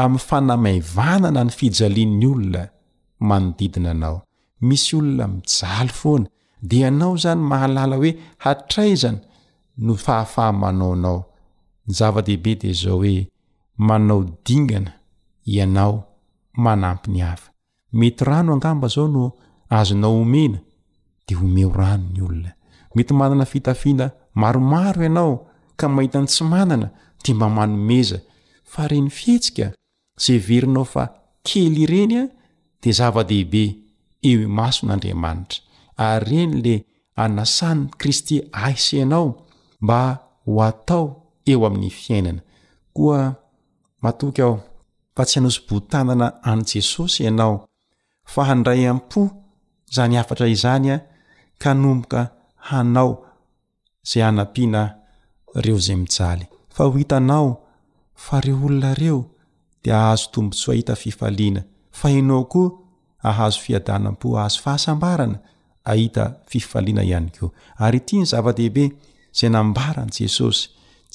ami'ny 0.04 0.24
fanamaivanana 0.28 1.42
ny 1.46 1.52
fijaliny 1.58 2.26
olona 2.32 2.64
manodidina 3.30 3.90
anao 3.96 4.18
misy 4.68 4.92
olona 5.00 5.26
mijaly 5.36 5.92
foana 6.00 6.28
de 6.68 6.76
ianao 6.78 7.14
zany 7.24 7.42
mahalala 7.52 7.96
hoe 7.98 8.12
hatraizana 8.44 9.20
no 9.84 9.94
fahafahamanaonao 10.06 11.20
nyzava-dehibe 11.88 12.52
de 12.62 12.70
zao 12.82 12.98
hoe 13.04 13.18
manao 13.88 14.22
dingana 14.46 14.92
ianao 15.54 15.98
manamp 16.54 17.08
ny 17.08 17.22
afa 17.24 17.52
mety 17.94 18.24
rano 18.24 18.54
angamba 18.54 18.88
zao 18.88 19.08
no 19.08 19.34
azo 19.70 19.96
nao 19.96 20.22
omena 20.22 20.60
de 21.28 21.36
home 21.36 21.66
o 21.66 21.70
rano 21.74 22.10
ny 22.14 22.22
olona 22.22 22.52
mety 22.96 23.14
manana 23.14 23.46
fitafina 23.46 24.12
maromaro 24.36 25.04
ianao 25.04 25.48
ka 25.76 25.90
mahita 25.90 26.20
ny 26.22 26.26
tsy 26.28 26.44
manana 26.44 26.90
de 27.24 27.34
ma 27.34 27.50
manomeza 27.50 28.20
fa 28.64 28.88
reny 28.88 29.10
fihetsika 29.10 29.72
zay 30.20 30.38
verinao 30.40 30.84
fa 30.86 31.04
kely 31.44 31.82
ireny 31.84 32.16
a 32.22 32.24
de 32.82 32.90
zava-dehibe 32.92 33.64
eo 34.24 34.42
e 34.46 34.54
mason'andriamanitra 34.58 35.60
ary 35.96 36.26
reny 36.30 36.54
le 36.66 36.76
anasaniny 37.24 37.90
kristy 37.98 38.36
aisy 38.52 38.98
ianao 38.98 39.46
mba 39.82 40.00
ho 40.46 40.60
atao 40.64 41.06
eo 41.52 41.66
amin'ny 41.68 41.90
fiainana 41.90 42.42
koa 42.94 43.20
matoky 44.04 44.42
aho 44.42 44.60
fa 45.16 45.26
tsy 45.26 45.38
hanozo-botanana 45.40 46.28
any 46.52 46.64
jesosy 46.64 47.24
ianao 47.24 47.56
fa 48.34 48.42
handray 48.46 48.88
am-po 48.88 49.22
zany 49.96 50.18
afatra 50.18 50.48
izanya 50.48 50.96
ka 51.62 51.74
nomboka 51.74 52.22
hanao 52.56 53.26
zay 54.10 54.24
anapiana 54.24 54.82
reo 55.64 55.78
zay 55.86 55.98
iay 56.20 56.42
a 56.80 56.84
ho 56.84 57.00
itanao 57.04 57.48
fa 58.26 58.38
reo 58.46 58.58
olona 58.66 58.92
reo 59.02 59.20
de 59.84 59.90
ahazo 60.00 60.26
tombotso 60.34 60.72
ahita 60.72 60.96
fifaliana 61.02 61.62
fa 62.00 62.08
inao 62.20 62.44
ko 62.54 62.62
ahazo 63.30 63.60
fiadanampo 63.64 64.28
ahazo 64.40 64.60
fhaambana 64.64 65.38
ahitafiaiana 65.92 67.02
anyeoyty 67.18 68.14
ny 68.20 68.24
zavadehibe 68.32 68.84
ay 69.44 69.56
amban 69.60 70.08
jesosy 70.18 70.62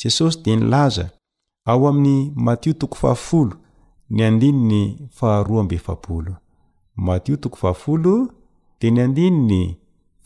jesosy 0.00 0.36
deao 0.44 1.82
amin'ny 1.90 2.20
matio 2.44 2.72
toko 2.80 2.94
fahafolo 3.02 3.54
ny 4.10 4.24
andiny 4.26 4.58
ny 4.68 4.94
faharoaambeaolo 5.14 6.36
miotooao 6.96 8.28
de 8.80 8.90
ny 8.90 9.00
andinny 9.02 9.76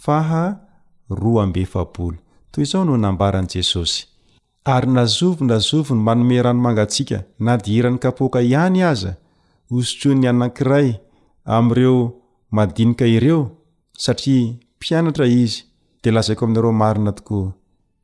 aharo 0.07 1.41
ambe 1.41 1.65
fao 1.67 2.13
toy 2.51 2.65
izao 2.65 2.85
no 2.85 2.97
nambarany 2.97 3.49
jesosy 3.55 4.07
ary 4.65 4.87
nazovynazovony 4.91 6.03
manome 6.03 6.43
rano 6.43 6.61
mangatsiaka 6.61 7.19
nadihiran'ny 7.47 7.99
kapoka 7.99 8.41
ihany 8.41 8.83
aza 8.83 9.17
osotsoy 9.71 10.15
ny 10.15 10.29
anankiray 10.29 10.95
amreo 11.45 12.13
madinika 12.51 13.07
ireo 13.07 13.51
satria 13.93 14.53
mpianatra 14.77 15.27
izy 15.27 15.59
de 16.05 16.11
lazaiko 16.11 16.45
amin'naro 16.45 16.73
marina 16.73 17.13
tokoa 17.13 17.53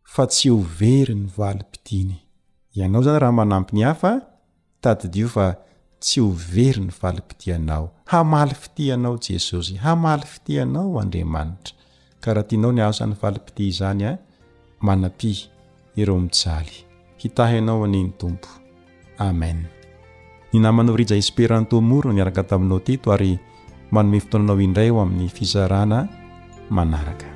fa 0.05 0.25
tsy 0.27 0.51
overy 0.51 1.15
ny 1.15 1.29
i 3.73 4.21
tatydio 4.87 5.29
fa 5.29 5.47
tsy 6.03 6.21
hovery 6.21 6.81
ny 6.87 6.93
valimpitihanao 7.03 7.87
hamaly 8.13 8.55
fitihanao 8.63 9.17
jesosy 9.31 9.75
hamaly 9.87 10.27
fitihanao 10.35 10.99
andriamanitra 11.01 11.75
karaha 12.23 12.47
tianao 12.49 12.73
ni 12.73 12.81
ahosan'ny 12.85 13.17
valimpiti 13.23 13.69
izany 13.73 14.03
a 14.09 14.13
eh, 14.13 14.19
manaty 14.87 15.33
ireo 16.01 16.21
mijaly 16.21 16.75
hitahaanao 17.23 17.81
aniny 17.85 18.11
tompo 18.21 18.49
amen 19.29 19.59
ny 20.53 20.59
namanao 20.63 20.97
riza 21.01 21.17
espéranto 21.23 21.81
morono 21.89 22.15
niaraka 22.15 22.43
taminao 22.51 22.81
teto 22.89 23.07
ary 23.15 23.31
manome 23.95 24.21
fotonanao 24.25 24.61
indray 24.67 24.91
ho 24.91 24.99
amin'ny 25.01 25.29
fizarana 25.39 25.99
manaraka 26.77 27.36